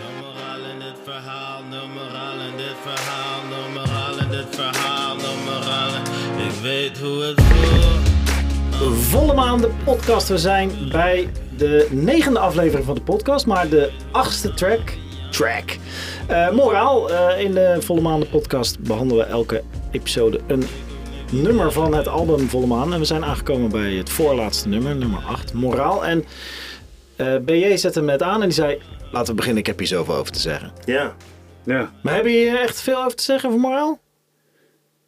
No 0.00 0.26
moraal 0.26 0.70
in 0.72 0.78
dit 0.78 0.98
verhaal, 1.04 1.62
no 1.70 1.86
moraal 1.88 2.38
in 2.50 2.56
dit 2.56 2.76
verhaal, 2.82 3.40
no 3.50 3.80
moraal 3.80 4.18
in 4.18 4.30
dit 4.30 4.46
verhaal, 4.56 5.16
no 5.16 5.32
moraal. 5.44 5.90
Ik 6.46 6.52
weet 6.62 6.98
hoe 6.98 7.22
het 7.22 7.40
voelt. 7.40 8.12
Volle 8.98 9.34
maan 9.34 9.60
de 9.60 9.70
podcast. 9.84 10.28
We 10.28 10.38
zijn 10.38 10.70
bij 10.92 11.28
de 11.56 11.88
negende 11.90 12.38
aflevering 12.38 12.86
van 12.86 12.94
de 12.94 13.00
podcast, 13.00 13.46
maar 13.46 13.68
de 13.68 13.90
achtste 14.10 14.54
track. 14.54 14.92
Track. 15.30 15.76
Eh, 16.26 16.50
moraal. 16.50 17.10
eh, 17.10 17.40
in 17.44 17.54
de 17.54 17.76
Volle 17.80 18.00
maan 18.00 18.20
de 18.20 18.26
podcast 18.26 18.78
behandelen 18.80 19.26
we 19.26 19.32
elke 19.32 19.62
episode 19.90 20.40
een 20.46 20.64
nummer 21.30 21.72
van 21.72 21.94
het 21.94 22.08
album 22.08 22.48
Volle 22.48 22.66
maan. 22.66 22.92
En 22.92 22.98
we 22.98 23.04
zijn 23.04 23.24
aangekomen 23.24 23.70
bij 23.70 23.92
het 23.92 24.10
voorlaatste 24.10 24.68
nummer, 24.68 24.96
nummer 24.96 25.20
8, 25.26 25.52
Moraal. 25.52 26.04
En 26.04 26.24
eh, 27.16 27.36
BJ 27.44 27.76
zette 27.76 28.02
me 28.02 28.10
het 28.12 28.22
aan 28.22 28.40
en 28.42 28.48
die 28.48 28.56
zei, 28.56 28.78
laten 29.14 29.28
we 29.30 29.34
beginnen, 29.34 29.60
ik 29.60 29.66
heb 29.66 29.78
hier 29.78 29.86
zoveel 29.86 30.14
over 30.14 30.32
te 30.32 30.40
zeggen. 30.40 30.72
Ja. 30.84 31.14
Ja, 31.64 31.92
Maar 32.02 32.14
hebben 32.14 32.32
je 32.32 32.38
hier 32.38 32.60
echt 32.60 32.80
veel 32.80 32.98
over 33.04 33.14
te 33.16 33.22
zeggen 33.22 33.48
over 33.48 33.60
moraal? 33.60 34.00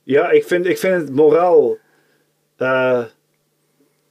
ja 0.02 0.30
ik, 0.30 0.44
vind, 0.46 0.66
ik 0.66 0.78
vind 0.78 0.94
het 0.94 1.10
moraal. 1.14 1.76
eh, 2.56 3.02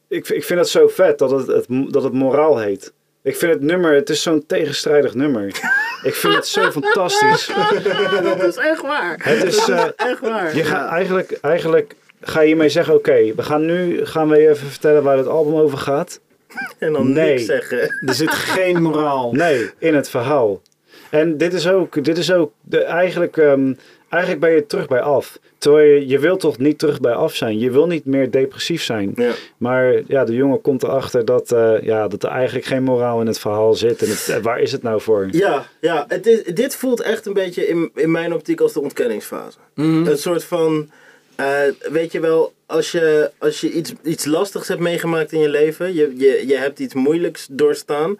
ik, 0.07 0.29
ik 0.29 0.43
vind 0.43 0.59
het 0.59 0.69
zo 0.69 0.87
vet 0.87 1.17
dat 1.19 1.31
het, 1.31 1.47
het, 1.47 1.65
dat 1.93 2.03
het 2.03 2.13
moraal 2.13 2.57
heet. 2.59 2.93
Ik 3.23 3.35
vind 3.35 3.53
het 3.53 3.61
nummer, 3.61 3.93
het 3.93 4.09
is 4.09 4.21
zo'n 4.21 4.45
tegenstrijdig 4.45 5.13
nummer. 5.13 5.45
ik 6.03 6.13
vind 6.13 6.35
het 6.35 6.47
zo 6.47 6.71
fantastisch. 6.71 7.51
Dat 8.23 8.43
is 8.43 8.55
echt 8.57 8.81
waar. 8.81 9.19
Het 9.23 9.43
is, 9.43 9.67
eh, 9.69 9.85
Echt 9.95 10.19
waar. 10.19 10.55
je 10.55 10.63
gaat 10.63 10.89
eigenlijk, 10.91 11.31
eigenlijk 11.41 11.95
ga 12.21 12.39
je 12.39 12.47
hiermee 12.47 12.69
zeggen: 12.69 12.93
oké, 12.93 13.33
we 13.35 13.43
gaan 13.43 13.65
nu 13.65 14.05
gaan 14.05 14.29
we 14.29 14.37
je 14.37 14.49
even 14.49 14.67
vertellen 14.67 15.03
waar 15.03 15.17
het 15.17 15.27
album 15.27 15.55
over 15.55 15.77
gaat. 15.77 16.19
En 16.79 16.93
dan 16.93 17.13
Nee. 17.13 17.29
niks 17.29 17.45
zeggen. 17.45 17.79
Er 18.07 18.13
zit 18.13 18.29
geen 18.31 18.81
moraal. 18.81 19.31
Nee, 19.31 19.69
in 19.77 19.95
het 19.95 20.09
verhaal. 20.09 20.61
En 21.09 21.37
dit 21.37 21.53
is 21.53 21.67
ook, 21.67 22.03
dit 22.03 22.17
is 22.17 22.31
ook 22.31 22.51
de, 22.61 22.83
eigenlijk, 22.83 23.37
ehm, 23.37 23.73
eigenlijk 24.09 24.41
ben 24.41 24.51
je 24.51 24.65
terug 24.65 24.87
bij 24.87 25.01
af. 25.01 25.39
Terwijl 25.57 25.87
je, 25.93 26.07
je 26.07 26.19
wilt 26.19 26.39
toch 26.39 26.57
niet 26.57 26.79
terug 26.79 26.99
bij 26.99 27.13
af 27.13 27.35
zijn. 27.35 27.59
Je 27.59 27.71
wil 27.71 27.87
niet 27.87 28.05
meer 28.05 28.31
depressief 28.31 28.83
zijn. 28.83 29.11
Ja. 29.15 29.31
Maar 29.57 30.01
ja, 30.07 30.23
de 30.25 30.33
jongen 30.33 30.61
komt 30.61 30.83
erachter 30.83 31.25
dat, 31.25 31.51
eh, 31.51 31.73
ja, 31.81 32.07
dat 32.07 32.23
er 32.23 32.29
eigenlijk 32.29 32.65
geen 32.65 32.83
moraal 32.83 33.21
in 33.21 33.27
het 33.27 33.39
verhaal 33.39 33.73
zit. 33.73 34.01
En 34.01 34.09
het, 34.09 34.29
eh, 34.29 34.37
waar 34.37 34.59
is 34.59 34.71
het 34.71 34.83
nou 34.83 35.01
voor? 35.01 35.27
Ja, 35.31 35.65
ja 35.81 36.05
het 36.07 36.27
is, 36.27 36.43
dit 36.43 36.75
voelt 36.75 37.01
echt 37.01 37.25
een 37.25 37.33
beetje 37.33 37.67
in, 37.67 37.91
in 37.95 38.11
mijn 38.11 38.33
optiek 38.33 38.61
als 38.61 38.73
de 38.73 38.81
ontkenningsfase. 38.81 39.57
Een 39.75 40.17
soort 40.17 40.43
van, 40.43 40.89
eh, 41.35 41.45
weet 41.91 42.11
je 42.11 42.19
wel, 42.19 42.53
als 42.65 42.91
je, 42.91 43.31
als 43.37 43.61
je 43.61 43.71
iets, 43.71 43.93
iets 44.03 44.25
lastigs 44.25 44.67
hebt 44.67 44.79
meegemaakt 44.81 45.31
in 45.31 45.39
je 45.39 45.49
leven, 45.49 45.93
je, 45.93 46.13
je, 46.17 46.47
je 46.47 46.57
hebt 46.57 46.79
iets 46.79 46.93
moeilijks 46.93 47.47
doorstaan, 47.51 48.19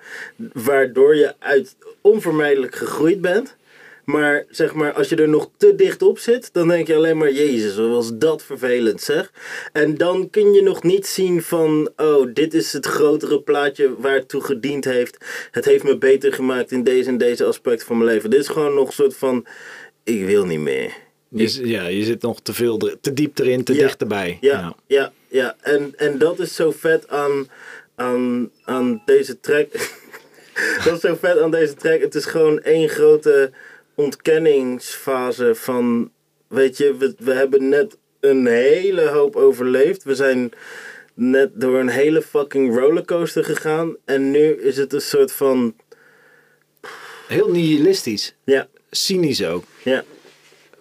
waardoor 0.54 1.16
je 1.16 1.34
uit 1.40 1.76
onvermijdelijk 2.02 2.76
gegroeid 2.76 3.22
bent. 3.22 3.56
Maar 4.06 4.46
zeg 4.50 4.74
maar, 4.74 4.94
als 4.94 5.10
je 5.10 5.16
er 5.16 5.30
nog 5.30 5.50
te 5.58 5.76
dicht 5.76 6.02
op 6.02 6.20
zit, 6.20 6.50
dan 6.54 6.68
denk 6.68 6.88
je 6.88 6.96
alleen 6.96 7.18
maar, 7.18 7.32
Jezus, 7.32 7.76
wat 7.76 7.90
was 7.90 8.18
dat 8.18 8.44
vervelend 8.44 9.02
zeg. 9.02 9.32
En 9.72 9.98
dan 9.98 10.30
kun 10.30 10.54
je 10.54 10.62
nog 10.62 10.84
niet 10.84 11.08
zien 11.08 11.42
van, 11.42 11.90
oh, 11.96 12.34
dit 12.34 12.54
is 12.54 12.74
het 12.74 12.86
grotere 12.86 13.42
plaatje 13.42 13.96
waar 13.98 14.14
het 14.14 14.30
toe 14.30 14.42
gediend 14.42 14.86
heeft. 14.86 15.18
Het 15.52 15.66
heeft 15.66 15.84
me 15.84 15.98
beter 15.98 16.34
gemaakt 16.34 16.72
in 16.72 16.84
deze 16.84 17.10
en 17.10 17.18
deze 17.18 17.46
aspect 17.46 17.84
van 17.84 17.98
mijn 17.98 18.10
leven. 18.10 18.30
Dit 18.30 18.40
is 18.40 18.48
gewoon 18.48 18.74
nog 18.74 18.88
een 18.88 18.94
soort 18.94 19.16
van, 19.16 19.46
ik 20.04 20.26
wil 20.26 20.46
niet 20.46 20.60
meer. 20.60 21.05
Je, 21.36 21.68
ja, 21.68 21.88
je 21.88 22.04
zit 22.04 22.22
nog 22.22 22.42
te 22.42 22.54
veel, 22.54 22.78
te 23.02 23.14
diep 23.14 23.40
erin, 23.40 23.64
te 23.64 23.74
Ja. 23.74 23.80
dicht 23.80 24.02
erbij. 24.02 24.38
Ja, 24.42 24.76
ja, 24.88 25.12
ja. 25.28 25.56
En, 25.62 25.94
en 25.98 26.18
dat 26.18 26.40
is 26.40 26.56
zo 26.56 26.72
vet 26.72 27.08
aan, 27.10 27.50
aan, 27.96 28.50
aan 28.64 29.02
deze 29.06 29.40
track. 29.40 29.72
dat 30.86 30.94
is 30.94 31.00
zo 31.00 31.16
vet 31.20 31.40
aan 31.40 31.52
deze 31.52 31.74
track. 31.74 32.02
Het 32.02 32.16
is 32.16 32.26
gewoon 32.26 32.62
één 32.62 32.90
grote 32.90 33.52
ontkenningsfase 33.96 35.56
van... 35.56 36.12
Weet 36.48 36.78
je, 36.78 36.96
we, 36.98 37.16
we 37.18 37.34
hebben 37.34 37.70
net 37.70 37.98
een 38.20 38.46
hele 38.48 39.08
hoop 39.08 39.36
overleefd. 39.36 40.04
We 40.04 40.16
zijn 40.16 40.52
net 41.14 41.50
door 41.54 41.80
een 41.80 41.90
hele 41.90 42.22
fucking 42.22 42.76
rollercoaster 42.78 43.44
gegaan. 43.44 43.96
En 44.06 44.32
nu 44.32 44.40
is 44.54 44.78
het 44.78 44.94
een 44.94 45.02
soort 45.02 45.32
van... 45.32 45.76
Heel 47.28 47.50
nihilistisch. 47.52 48.36
Ja, 48.44 48.68
Cynisch 48.90 49.46
ook. 49.46 49.64
ja. 49.84 50.04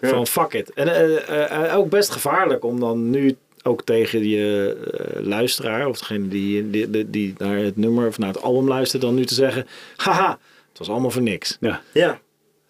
Ja. 0.05 0.11
Van 0.11 0.27
fuck 0.27 0.53
it. 0.53 0.73
En 0.73 0.89
eh, 0.89 1.29
eh, 1.29 1.65
eh, 1.67 1.79
ook 1.79 1.89
best 1.91 2.11
gevaarlijk 2.11 2.65
om 2.65 2.81
dan 2.81 3.11
nu 3.11 3.37
ook 3.63 3.83
tegen 3.85 4.29
je 4.29 4.77
luisteraar... 5.21 5.87
of 5.87 5.99
degene 5.99 6.29
die, 6.29 6.71
die, 6.71 6.91
die, 6.91 7.11
die 7.11 7.35
naar 7.39 7.57
het 7.57 7.77
nummer 7.77 8.07
of 8.07 8.19
naar 8.19 8.29
het 8.29 8.43
album 8.43 8.69
luistert... 8.69 9.03
dan 9.03 9.15
nu 9.15 9.25
te 9.25 9.35
zeggen... 9.35 9.67
Haha, 9.97 10.39
het 10.69 10.79
was 10.79 10.89
allemaal 10.89 11.11
voor 11.11 11.23
niks. 11.23 11.57
Ja. 11.61 11.81
Ja, 11.93 12.21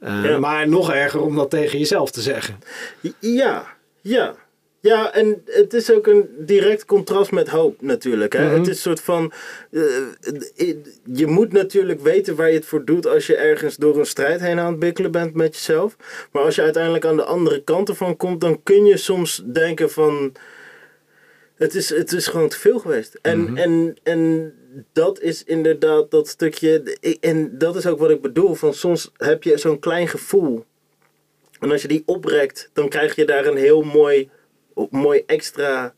Eh, 0.00 0.24
Ja. 0.24 0.38
Maar 0.38 0.68
nog 0.68 0.92
erger 0.92 1.20
om 1.20 1.36
dat 1.36 1.50
tegen 1.50 1.78
jezelf 1.78 2.10
te 2.10 2.20
zeggen. 2.20 2.58
Ja, 3.18 3.66
ja. 4.00 4.34
Ja, 4.84 5.12
en 5.12 5.42
het 5.46 5.74
is 5.74 5.92
ook 5.92 6.06
een 6.06 6.28
direct 6.38 6.84
contrast 6.84 7.30
met 7.30 7.48
hoop 7.48 7.82
natuurlijk. 7.82 8.32
Hè? 8.32 8.42
Het 8.42 8.60
is 8.60 8.68
een 8.68 8.74
soort 8.74 9.00
van... 9.00 9.32
eh, 9.70 10.74
je 11.04 11.26
moet 11.26 11.52
natuurlijk 11.52 12.00
weten 12.00 12.36
waar 12.36 12.48
je 12.48 12.54
het 12.54 12.66
voor 12.66 12.84
doet 12.84 13.06
als 13.06 13.26
je 13.26 13.36
ergens 13.36 13.76
door 13.76 13.98
een 13.98 14.06
strijd 14.06 14.40
heen 14.40 14.58
aan 14.58 14.70
het 14.70 14.78
bikkelen 14.78 15.10
bent 15.10 15.34
met 15.34 15.54
jezelf. 15.54 15.96
Maar 16.32 16.42
als 16.42 16.54
je 16.54 16.62
uiteindelijk 16.62 17.04
aan 17.04 17.16
de 17.16 17.24
andere 17.24 17.62
kant 17.62 17.88
ervan 17.88 18.16
komt, 18.16 18.40
dan 18.40 18.62
kun 18.62 18.84
je 18.84 18.96
soms 18.96 19.42
denken 19.44 19.90
van... 19.90 20.32
Het 21.54 21.74
is, 21.74 21.88
het 21.88 22.12
is 22.12 22.26
gewoon 22.26 22.48
te 22.48 22.58
veel 22.58 22.78
geweest. 22.78 23.18
En, 23.22 23.56
en, 23.56 23.96
en 24.02 24.54
dat 24.92 25.20
is 25.20 25.44
inderdaad 25.44 26.10
dat 26.10 26.28
stukje... 26.28 26.96
En 27.20 27.58
dat 27.58 27.76
is 27.76 27.86
ook 27.86 27.98
wat 27.98 28.10
ik 28.10 28.22
bedoel. 28.22 28.54
Van 28.54 28.74
soms 28.74 29.10
heb 29.16 29.42
je 29.42 29.58
zo'n 29.58 29.78
klein 29.78 30.08
gevoel 30.08 30.64
en 31.60 31.70
als 31.70 31.82
je 31.82 31.88
die 31.88 32.02
oprekt, 32.06 32.70
dan 32.72 32.88
krijg 32.88 33.16
je 33.16 33.24
daar 33.24 33.46
een 33.46 33.56
heel 33.56 33.82
mooi, 33.82 34.30
mooi 34.90 35.22
extra 35.26 35.94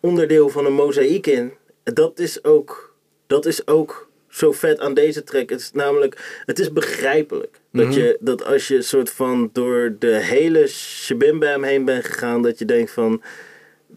onderdeel 0.00 0.48
van 0.48 0.66
een 0.66 0.72
mozaïek 0.72 1.26
in. 1.26 1.52
Dat 1.84 2.18
is 2.18 2.44
ook, 2.44 2.94
dat 3.26 3.46
is 3.46 3.66
ook 3.66 4.08
zo 4.28 4.52
vet 4.52 4.78
aan 4.80 4.94
deze 4.94 5.24
track. 5.24 5.50
Het 5.50 5.60
is 5.60 5.70
namelijk, 5.72 6.42
het 6.46 6.58
is 6.58 6.72
begrijpelijk. 6.72 7.60
Dat, 7.72 7.94
je, 7.94 8.16
dat 8.20 8.44
als 8.44 8.68
je 8.68 8.82
soort 8.82 9.10
van 9.10 9.50
door 9.52 9.96
de 9.98 10.14
hele 10.16 10.66
shabimbam 10.66 11.62
heen 11.62 11.84
bent 11.84 12.04
gegaan, 12.04 12.42
dat 12.42 12.58
je 12.58 12.64
denkt 12.64 12.90
van... 12.90 13.22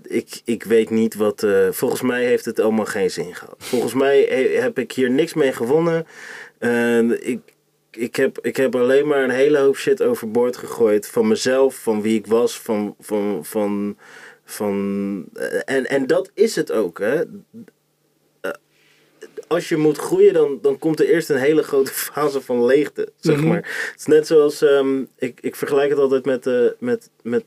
Ik, 0.03 0.41
ik 0.45 0.63
weet 0.63 0.89
niet 0.89 1.15
wat. 1.15 1.43
eh, 1.43 1.67
volgens 1.71 2.01
mij 2.01 2.25
heeft 2.25 2.45
het 2.45 2.59
allemaal 2.59 2.85
geen 2.85 3.11
zin 3.11 3.35
gehad. 3.35 3.55
Volgens 3.57 3.93
mij 3.93 4.21
he- 4.29 4.59
heb 4.61 4.79
ik 4.79 4.91
hier 4.91 5.09
niks 5.09 5.33
mee 5.33 5.51
gewonnen. 5.53 6.07
En 6.57 7.27
ik, 7.27 7.39
ik, 7.91 8.15
heb, 8.15 8.39
ik 8.41 8.55
heb 8.55 8.75
alleen 8.75 9.07
maar 9.07 9.23
een 9.23 9.29
hele 9.29 9.57
hoop 9.57 9.77
shit 9.77 10.01
overboord 10.03 10.57
gegooid. 10.57 11.07
Van 11.07 11.27
mezelf, 11.27 11.75
van 11.75 12.01
wie 12.01 12.17
ik 12.17 12.27
was, 12.27 12.59
van. 12.59 12.95
van, 12.99 13.45
van, 13.45 13.97
van 14.45 15.25
eh, 15.33 15.59
en, 15.65 15.89
en 15.89 16.07
dat 16.07 16.31
is 16.33 16.55
het 16.55 16.71
ook, 16.71 16.99
hè. 16.99 17.23
Eh, 18.41 18.51
Als 19.47 19.69
je 19.69 19.77
moet 19.77 19.97
groeien, 19.97 20.33
dan, 20.33 20.59
dan 20.61 20.79
komt 20.79 20.99
er 20.99 21.09
eerst 21.09 21.29
een 21.29 21.37
hele 21.37 21.63
grote 21.63 21.91
fase 22.11 22.41
van 22.41 22.65
leegte, 22.65 23.11
zeg 23.19 23.43
maar. 23.43 23.89
Het 23.91 23.99
is 23.99 24.05
net 24.05 24.27
zoals, 24.27 24.61
ehm, 24.61 25.03
ik, 25.17 25.39
ik 25.41 25.55
vergelijk 25.55 25.89
het 25.89 25.99
altijd 25.99 26.25
met, 26.25 26.47
eh, 26.47 26.65
met, 26.79 27.09
met 27.23 27.43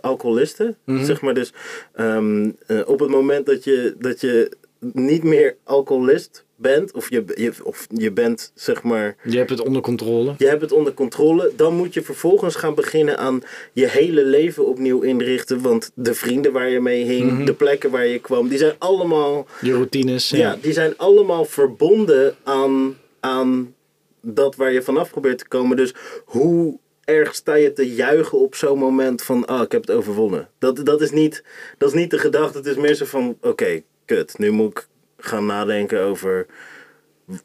alcoholisten, 0.00 0.76
zeg 0.86 1.20
maar. 1.20 1.34
Dus 1.34 1.52
ehm, 1.92 2.50
eh, 2.66 2.80
op 2.88 3.00
het 3.00 3.10
moment 3.10 3.46
dat 3.46 3.64
je, 3.64 3.94
dat 3.98 4.20
je 4.20 4.50
niet 4.80 5.22
meer 5.22 5.56
alcoholist 5.64 6.44
bent, 6.56 6.92
of 6.92 7.10
je, 7.10 7.24
je, 7.34 7.52
of 7.62 7.86
je 7.94 8.12
bent, 8.12 8.52
zeg 8.54 8.82
maar, 8.82 9.16
Je 9.24 9.36
hebt 9.36 9.50
het 9.50 9.60
onder 9.60 9.82
controle. 9.82 10.34
je 10.38 10.46
hebt 10.46 10.60
het 10.60 10.72
onder 10.72 10.94
controle. 10.94 11.52
Dan 11.56 11.74
moet 11.76 11.94
je 11.94 12.02
vervolgens 12.02 12.54
gaan 12.54 12.74
beginnen 12.74 13.18
aan 13.18 13.42
je 13.72 13.86
hele 13.88 14.24
leven 14.24 14.66
opnieuw 14.66 15.00
inrichten. 15.00 15.60
Want 15.62 15.90
de 15.94 16.14
vrienden 16.14 16.52
waar 16.52 16.68
je 16.68 16.80
mee 16.80 17.04
hing, 17.04 17.44
de 17.46 17.52
plekken 17.54 17.90
waar 17.90 18.06
je 18.06 18.18
kwam, 18.18 18.48
die 18.48 18.58
zijn 18.58 18.74
allemaal, 18.78 19.46
Je 19.60 19.72
routines. 19.72 20.28
ja. 20.30 20.56
die 20.60 20.72
zijn 20.72 20.96
allemaal 20.96 21.44
verbonden 21.44 22.36
aan, 22.42 22.96
aan 23.20 23.74
dat 24.20 24.56
waar 24.56 24.72
je 24.72 24.82
vanaf 24.82 25.10
probeert 25.10 25.38
te 25.38 25.48
komen. 25.48 25.76
Dus 25.76 25.94
hoe 26.24 26.78
erg 27.04 27.34
sta 27.34 27.54
je 27.54 27.72
te 27.72 27.94
juichen 27.94 28.38
op 28.38 28.54
zo'n 28.54 28.78
moment 28.78 29.22
van, 29.22 29.46
ah, 29.46 29.62
ik 29.62 29.72
heb 29.72 29.80
het 29.86 29.96
overwonnen. 29.96 30.48
Dat, 30.58 30.84
dat, 30.86 31.00
is, 31.00 31.10
niet, 31.10 31.44
dat 31.78 31.88
is 31.88 31.94
niet 31.94 32.10
de 32.10 32.18
gedachte. 32.18 32.58
Het 32.58 32.66
is 32.66 32.76
meer 32.76 32.94
zo 32.94 33.04
van, 33.04 33.36
oké, 33.40 33.82
kut, 34.08 34.38
nu 34.38 34.50
moet 34.50 34.70
ik 34.78 34.88
gaan 35.16 35.46
nadenken 35.46 36.00
over 36.02 36.46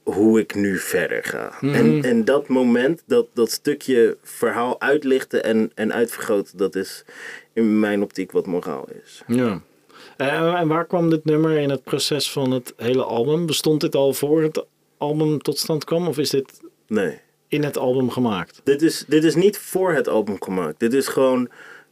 hoe 0.03 0.39
ik 0.39 0.55
nu 0.55 0.77
verder 0.77 1.23
ga. 1.23 1.53
En, 1.61 2.03
en 2.03 2.25
dat 2.25 2.47
moment, 2.47 3.03
dat, 3.05 3.27
dat 3.33 3.51
stukje 3.51 4.17
verhaal 4.21 4.81
uitlichten 4.81 5.43
en, 5.43 5.71
en 5.75 5.93
uitvergroten, 5.93 6.57
dat 6.57 6.75
is 6.75 7.03
in 7.53 7.79
mijn 7.79 8.01
optiek 8.01 8.31
wat 8.31 8.45
moraal 8.45 8.87
is. 9.03 9.23
Ja. 9.27 9.61
En 10.17 10.67
waar 10.67 10.85
kwam 10.85 11.09
dit 11.09 11.25
nummer 11.25 11.57
in 11.57 11.69
het 11.69 11.83
proces 11.83 12.31
van 12.31 12.51
het 12.51 12.73
hele 12.77 13.03
album? 13.03 13.45
Bestond 13.45 13.81
dit 13.81 13.95
al 13.95 14.13
voor 14.13 14.41
het 14.41 14.65
album 14.97 15.41
tot 15.41 15.57
stand 15.57 15.83
kwam? 15.83 16.07
Of 16.07 16.17
is 16.17 16.29
dit 16.29 16.61
Nee. 16.87 17.19
in 17.47 17.63
het 17.63 17.77
album 17.77 18.09
gemaakt? 18.09 18.61
Dit 18.63 18.81
is, 18.81 19.05
dit 19.07 19.23
is 19.23 19.35
niet 19.35 19.57
voor 19.57 19.93
het 19.93 20.07
album 20.07 20.43
gemaakt. 20.43 20.79
Dit 20.79 20.93
is 20.93 21.07
gewoon 21.07 21.49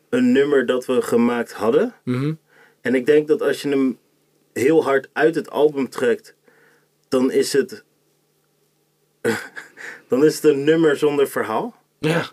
een 0.10 0.32
nummer 0.32 0.66
dat 0.66 0.86
we 0.86 1.02
gemaakt 1.02 1.54
hadden. 1.54 1.94
Mhm. 2.04 2.34
En 2.82 2.96
ik 2.96 3.06
denk 3.06 3.28
dat 3.28 3.42
als 3.42 3.62
je 3.62 3.70
hem 3.70 3.98
heel 4.54 4.84
hard 4.84 5.10
uit 5.14 5.36
het 5.36 5.50
album 5.50 5.90
trekt, 5.90 6.36
dan 7.08 7.32
is 7.32 7.54
het. 7.54 7.84
dan 10.10 10.26
is 10.26 10.36
het 10.36 10.44
een 10.44 10.64
nummer 10.64 10.96
zonder 10.98 11.28
verhaal. 11.28 11.76
Ja. 12.00 12.26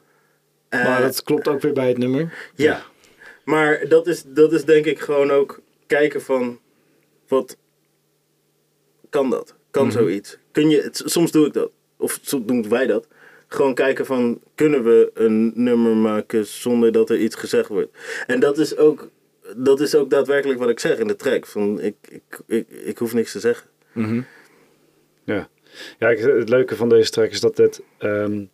Eh, 0.68 0.84
Maar 0.84 1.00
dat 1.02 1.22
klopt 1.22 1.48
ook 1.48 1.60
weer 1.60 1.72
bij 1.72 1.88
het 1.88 1.98
nummer. 1.98 2.50
Ja. 2.54 2.82
Maar 3.44 3.88
dat 3.88 4.06
is, 4.06 4.22
dat 4.26 4.52
is 4.52 4.64
denk 4.64 4.84
ik 4.84 4.98
gewoon 5.00 5.30
ook 5.30 5.60
kijken 5.86 6.22
van 6.22 6.60
wat 7.28 7.56
kan 9.10 9.30
dat? 9.30 9.54
Kan 9.70 9.86
Mhm. 9.86 9.92
zoiets? 9.96 10.38
Kun 10.52 10.70
je, 10.70 10.80
het- 10.82 11.02
soms 11.04 11.30
doe 11.30 11.46
ik 11.46 11.52
dat. 11.52 11.70
Of 11.96 12.18
soms 12.22 12.46
doen 12.46 12.68
wij 12.68 12.86
dat. 12.86 13.06
Gewoon 13.48 13.74
kijken 13.74 14.06
van 14.06 14.40
kunnen 14.54 14.84
we 14.84 15.10
een 15.14 15.52
nummer 15.54 15.96
maken 15.96 16.46
zonder 16.46 16.92
dat 16.92 17.10
er 17.10 17.18
iets 17.18 17.34
gezegd 17.34 17.68
wordt. 17.68 17.96
En 18.26 18.40
dat 18.40 18.58
is 18.58 18.76
ook, 18.76 19.08
dat 19.56 19.80
is 19.80 19.94
ook 19.94 20.10
daadwerkelijk 20.10 20.58
wat 20.58 20.68
ik 20.68 20.80
zeg 20.80 20.98
in 20.98 21.06
de 21.06 21.16
track. 21.16 21.46
Van 21.46 21.80
ik, 21.80 21.94
ik, 22.08 22.40
ik, 22.46 22.68
ik 22.68 22.98
hoef 22.98 23.14
niks 23.14 23.32
te 23.32 23.40
zeggen. 23.40 23.68
Ja, 25.24 25.48
ja 25.98 26.08
ik, 26.08 26.18
het 26.18 26.48
leuke 26.48 26.76
van 26.76 26.88
deze 26.88 27.10
track 27.10 27.30
is 27.30 27.40
dat 27.40 27.56
het, 27.56 27.82
ehm, 27.98 28.44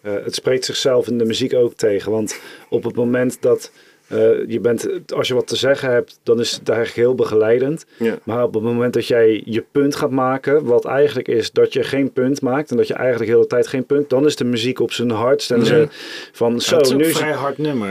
eh, 0.00 0.12
het 0.12 0.34
spreekt 0.34 0.64
zichzelf 0.64 1.08
in 1.08 1.18
de 1.18 1.24
muziek 1.24 1.54
ook 1.54 1.74
tegen. 1.74 2.12
Want 2.12 2.40
op 2.68 2.84
het 2.84 2.94
moment 2.94 3.42
dat 3.42 3.70
eh, 4.06 4.48
je 4.48 4.60
bent, 4.60 4.88
als 5.14 5.28
je 5.28 5.34
wat 5.34 5.46
te 5.46 5.56
zeggen 5.56 5.90
hebt, 5.90 6.20
dan 6.22 6.40
is 6.40 6.52
het 6.52 6.68
eigenlijk 6.68 6.98
heel 6.98 7.14
begeleidend. 7.14 7.86
Ja. 7.98 8.18
Maar 8.22 8.42
op 8.42 8.54
het 8.54 8.62
moment 8.62 8.94
dat 8.94 9.06
jij 9.06 9.42
je 9.44 9.64
punt 9.72 9.96
gaat 9.96 10.10
maken, 10.10 10.64
wat 10.64 10.84
eigenlijk 10.84 11.28
is 11.28 11.52
dat 11.52 11.72
je 11.72 11.82
geen 11.82 12.12
punt 12.12 12.40
maakt 12.40 12.70
en 12.70 12.76
dat 12.76 12.86
je 12.86 12.94
eigenlijk 12.94 13.30
de 13.30 13.36
hele 13.36 13.48
tijd 13.48 13.66
geen 13.66 13.86
punt, 13.86 14.10
dan 14.10 14.24
is 14.24 14.36
de 14.36 14.44
muziek 14.44 14.80
op 14.80 14.92
zijn 14.92 15.10
hardst. 15.10 15.50
En 15.50 15.66
ze 15.66 15.88
van 16.32 16.60
zo, 16.60 16.76
het 16.76 16.86
is 16.86 16.92
nu 16.92 17.04
een 17.04 17.14
vrij 17.14 17.32
hard 17.32 17.58
nummer 17.58 17.88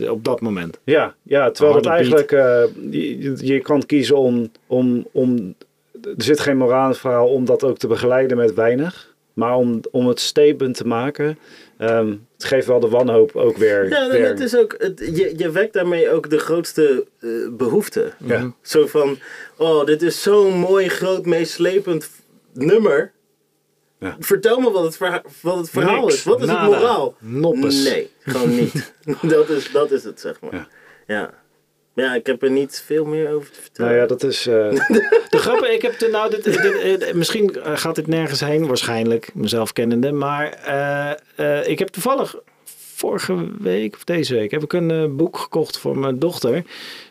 eh, 0.00 0.10
op 0.10 0.24
dat 0.24 0.40
moment. 0.40 0.78
ja, 0.84 1.14
ja 1.22 1.50
terwijl 1.50 1.76
het 1.76 1.86
eigenlijk, 1.86 2.32
eh, 2.32 2.62
je, 2.90 3.36
je 3.40 3.60
kan 3.60 3.86
kiezen 3.86 4.16
om, 4.16 4.50
om, 4.66 5.06
om, 5.12 5.54
er 6.02 6.24
zit 6.24 6.40
geen 6.40 6.56
moraal 6.56 6.82
in 6.82 6.90
het 6.90 6.98
verhaal 6.98 7.28
om 7.28 7.44
dat 7.44 7.64
ook 7.64 7.78
te 7.78 7.86
begeleiden 7.86 8.36
met 8.36 8.54
weinig. 8.54 9.10
Maar 9.32 9.56
om, 9.56 9.80
om 9.90 10.06
het 10.06 10.20
statement 10.20 10.76
te 10.76 10.86
maken, 10.86 11.38
ehm, 11.76 12.14
het 12.42 12.50
geeft 12.50 12.66
wel 12.66 12.80
de 12.80 12.88
wanhoop 12.88 13.36
ook 13.36 13.56
weer. 13.56 13.88
Ja, 13.88 14.02
en 14.02 14.10
weer. 14.10 14.26
het 14.28 14.40
is 14.40 14.56
ook, 14.56 14.74
het, 14.78 14.98
je, 14.98 15.32
je 15.36 15.50
wekt 15.50 15.72
daarmee 15.72 16.10
ook 16.10 16.30
de 16.30 16.38
grootste 16.38 17.06
eh, 17.20 17.28
behoefte. 17.50 18.12
Ja. 18.24 18.52
Zo 18.62 18.86
van, 18.86 19.18
oh, 19.56 19.84
dit 19.86 20.02
is 20.02 20.22
zo'n 20.22 20.52
mooi, 20.54 20.88
groot, 20.88 21.26
meeslepend 21.26 22.10
nummer. 22.52 23.12
Ja. 23.98 24.16
Vertel 24.20 24.60
me 24.60 24.70
wat 24.70 24.84
het, 24.84 24.96
verha- 24.96 25.22
wat 25.40 25.56
het 25.56 25.70
verhaal 25.70 26.00
Niks, 26.00 26.14
is. 26.14 26.22
Wat 26.24 26.40
is 26.40 26.46
nada, 26.46 26.60
het 26.70 26.70
moraal? 26.80 27.14
noppes. 27.20 27.84
Nee, 27.84 28.10
gewoon 28.20 28.54
niet. 28.54 28.92
dat, 29.22 29.48
is, 29.48 29.70
dat 29.72 29.90
is 29.90 30.04
het, 30.04 30.20
zeg 30.20 30.40
maar. 30.40 30.54
Ja. 30.54 30.68
Ja. 31.06 31.30
Ja. 31.94 32.14
ik 32.14 32.26
heb 32.26 32.42
er 32.42 32.50
niet 32.50 32.82
veel 32.86 33.04
meer 33.04 33.32
over 33.34 33.50
te 33.50 33.60
vertellen. 33.60 33.90
Nou 33.90 34.02
ja, 34.02 34.08
dat 34.08 34.22
is. 34.22 34.46
eh, 34.46 34.70
De 35.30 35.38
grappen, 35.38 35.72
ik 35.72 35.82
heb 35.82 35.98
de, 35.98 36.08
nou, 36.08 36.30
dit, 36.30 36.44
dit- 36.44 37.02
eh, 37.02 37.14
misschien 37.14 37.54
eh, 37.62 37.76
gaat 37.76 37.94
dit 37.94 38.06
nergens 38.06 38.40
heen, 38.40 38.66
waarschijnlijk, 38.66 39.30
mezelf 39.34 39.72
kennende. 39.72 40.12
Maar 40.12 40.46
ik 41.66 41.78
heb 41.78 41.88
toevallig 41.88 42.36
vorige 42.94 43.46
week 43.60 43.94
of 43.94 44.04
deze 44.04 44.34
week 44.34 44.50
heb 44.50 44.62
ik 44.62 44.72
een 44.72 45.16
boek 45.16 45.36
gekocht 45.38 45.78
voor 45.78 45.98
mijn 45.98 46.18
dochter. 46.18 46.62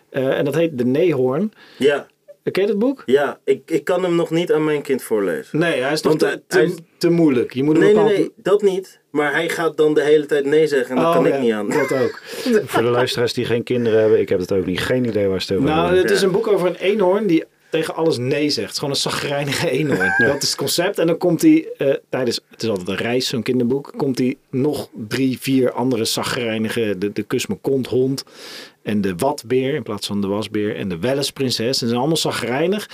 En 0.09 0.45
dat 0.45 0.55
heet 0.55 0.77
De 0.77 0.85
Neehoorn. 0.85 1.53
Ja, 1.77 2.07
Ken 2.43 2.63
je 2.63 2.69
het 2.69 2.79
boek? 2.79 3.03
ja 3.05 3.39
ik, 3.43 3.61
ik 3.65 3.83
kan 3.83 4.03
hem 4.03 4.15
nog 4.15 4.29
niet 4.29 4.51
aan 4.53 4.63
mijn 4.63 4.81
kind 4.81 5.03
voorlezen. 5.03 5.59
Nee, 5.59 5.81
hij 5.81 5.91
is 5.91 6.01
nog 6.01 6.17
te, 6.17 6.41
te, 6.47 6.57
hij 6.57 6.65
is- 6.65 6.73
te 6.97 7.09
moeilijk. 7.09 7.53
Je 7.53 7.63
moet 7.63 7.73
Nee, 7.77 7.83
nee, 7.83 7.93
bepaald... 7.93 8.17
nee, 8.17 8.31
dat 8.35 8.61
niet. 8.61 8.99
Maar 9.09 9.31
hij 9.33 9.49
gaat 9.49 9.77
dan 9.77 9.93
de 9.93 10.01
hele 10.03 10.25
tijd 10.25 10.45
nee 10.45 10.67
zeggen 10.67 10.95
en 10.95 11.01
dat 11.01 11.15
Oh, 11.15 11.21
kan 11.21 11.27
ja, 11.29 11.35
ik 11.35 11.41
niet 11.41 11.51
aan. 11.51 11.69
Dat 11.69 11.91
ook. 11.91 12.19
voor 12.71 12.81
de 12.81 12.89
luisteraars 12.89 13.33
die 13.33 13.45
geen 13.45 13.63
kinderen 13.63 13.99
hebben, 13.99 14.19
ik 14.19 14.29
heb 14.29 14.39
het 14.39 14.51
ook 14.51 14.65
niet. 14.65 14.79
Geen 14.79 15.05
idee 15.05 15.27
waar 15.27 15.41
ze 15.41 15.53
het 15.53 15.61
over 15.61 15.75
Nou, 15.75 15.97
het 15.97 16.11
is 16.11 16.21
een 16.21 16.31
boek 16.31 16.47
over 16.47 16.67
een 16.67 16.75
eenhoorn 16.75 17.27
die 17.27 17.43
tegen 17.69 17.95
alles 17.95 18.17
nee 18.17 18.49
zegt. 18.49 18.55
Het 18.65 18.71
is 18.71 18.77
gewoon 18.77 18.93
een 18.93 18.99
zagrijnige 18.99 19.69
eenhoorn. 19.69 20.13
Dat 20.17 20.41
is 20.41 20.47
het 20.49 20.57
concept. 20.57 20.99
En 20.99 21.07
dan 21.07 21.17
komt 21.17 21.41
hij 21.41 21.67
eh, 21.77 21.93
tijdens, 22.09 22.39
het 22.49 22.63
is 22.63 22.69
altijd 22.69 22.87
een 22.87 22.95
reis, 22.95 23.27
zo'n 23.27 23.43
kinderboek, 23.43 23.93
komt 23.97 24.17
hij 24.17 24.37
nog 24.49 24.89
drie, 25.07 25.39
vier 25.39 25.71
andere 25.71 26.05
zagrijnige, 26.05 26.95
de, 26.97 27.11
de 27.11 27.23
kus 27.23 27.47
me 27.47 27.57
kont 27.61 27.87
hond 27.87 28.23
en 28.83 29.01
de 29.01 29.15
watbeer 29.15 29.73
in 29.73 29.83
plaats 29.83 30.07
van 30.07 30.21
de 30.21 30.27
wasbeer 30.27 30.75
en 30.75 30.89
de 30.89 30.99
wellesprinses. 30.99 31.67
En 31.67 31.73
ze 31.73 31.87
zijn 31.87 31.99
allemaal 31.99 32.17
zagrijnig. 32.17 32.87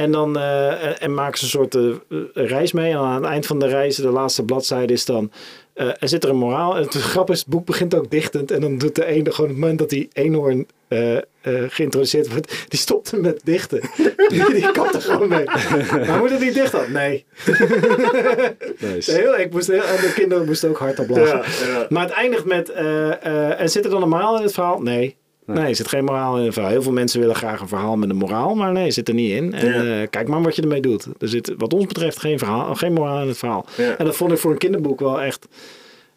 En 0.00 0.12
dan 0.12 0.38
eh, 0.38 1.02
en 1.02 1.14
maken 1.14 1.38
ze 1.38 1.44
een 1.44 1.50
soort 1.50 1.74
eh, 1.74 2.46
reis 2.48 2.72
mee. 2.72 2.92
En 2.92 2.98
aan 2.98 3.22
het 3.22 3.30
eind 3.30 3.46
van 3.46 3.58
de 3.58 3.66
reis, 3.66 3.96
de 3.96 4.10
laatste 4.10 4.42
bladzijde 4.42 4.92
is 4.92 5.04
dan... 5.04 5.30
eh, 5.74 5.86
er 5.86 6.08
zit 6.08 6.24
er 6.24 6.30
een 6.30 6.36
moraal. 6.36 6.76
En 6.76 6.82
het 6.82 6.94
grappige 6.94 7.32
is, 7.32 7.38
het 7.38 7.48
boek 7.48 7.66
begint 7.66 7.94
ook 7.94 8.10
dichtend. 8.10 8.50
En 8.50 8.60
dan 8.60 8.78
doet 8.78 8.94
de 8.94 9.04
ene 9.04 9.32
gewoon 9.32 9.50
op 9.50 9.56
het 9.56 9.60
moment 9.60 9.78
dat 9.78 9.90
die 9.90 10.08
eenhoorn 10.12 10.66
geïntroduceerd 11.68 12.28
wordt... 12.28 12.64
Die 12.68 12.78
stopt 12.78 13.10
hem 13.10 13.20
met 13.20 13.40
dichten. 13.44 13.80
die, 14.28 14.52
die 14.52 14.70
kapt 14.72 14.94
er 14.94 15.00
gewoon 15.00 15.28
mee. 15.28 15.44
Maar 16.06 16.18
moet 16.18 16.30
het 16.30 16.40
niet 16.40 16.54
dicht 16.54 16.72
dan? 16.72 16.92
Nee. 16.92 17.24
Nice. 18.78 19.12
Heel, 19.20 19.38
ik 19.38 19.52
moest 19.52 19.66
heel, 19.66 19.82
en 19.82 19.96
de 19.96 20.12
kinderen 20.14 20.46
moesten 20.46 20.68
ook 20.68 20.78
hard 20.78 20.98
op 20.98 21.08
lachen. 21.08 21.66
Ja, 21.66 21.78
ja. 21.78 21.86
Maar 21.88 22.02
het 22.02 22.12
eindigt 22.12 22.44
met... 22.44 22.68
en 22.70 23.70
zit 23.70 23.84
er 23.84 23.90
dan 23.90 24.02
een 24.02 24.08
moraal 24.08 24.36
in 24.36 24.42
het 24.42 24.52
verhaal? 24.52 24.82
Nee. 24.82 25.16
Nee, 25.54 25.68
er 25.68 25.76
zit 25.76 25.88
geen 25.88 26.04
moraal 26.04 26.38
in 26.38 26.44
het 26.44 26.52
verhaal. 26.52 26.70
Heel 26.72 26.82
veel 26.82 26.92
mensen 26.92 27.20
willen 27.20 27.34
graag 27.34 27.60
een 27.60 27.68
verhaal 27.68 27.96
met 27.96 28.10
een 28.10 28.16
moraal, 28.16 28.54
maar 28.54 28.72
nee, 28.72 28.90
zit 28.90 29.08
er 29.08 29.14
niet 29.14 29.30
in. 29.30 29.52
En 29.52 29.66
Ja. 29.72 30.00
eh, 30.02 30.06
kijk 30.10 30.28
maar 30.28 30.42
wat 30.42 30.56
je 30.56 30.62
ermee 30.62 30.80
doet. 30.80 31.06
Er 31.18 31.28
zit 31.28 31.54
wat 31.58 31.74
ons 31.74 31.86
betreft 31.86 32.18
geen, 32.18 32.38
verhaal, 32.38 32.74
geen 32.74 32.92
moraal 32.92 33.22
in 33.22 33.28
het 33.28 33.38
verhaal. 33.38 33.66
Ja. 33.76 33.96
En 33.96 34.04
dat 34.04 34.16
vond 34.16 34.32
ik 34.32 34.38
voor 34.38 34.50
een 34.50 34.58
kinderboek 34.58 35.00
wel 35.00 35.20
echt 35.20 35.48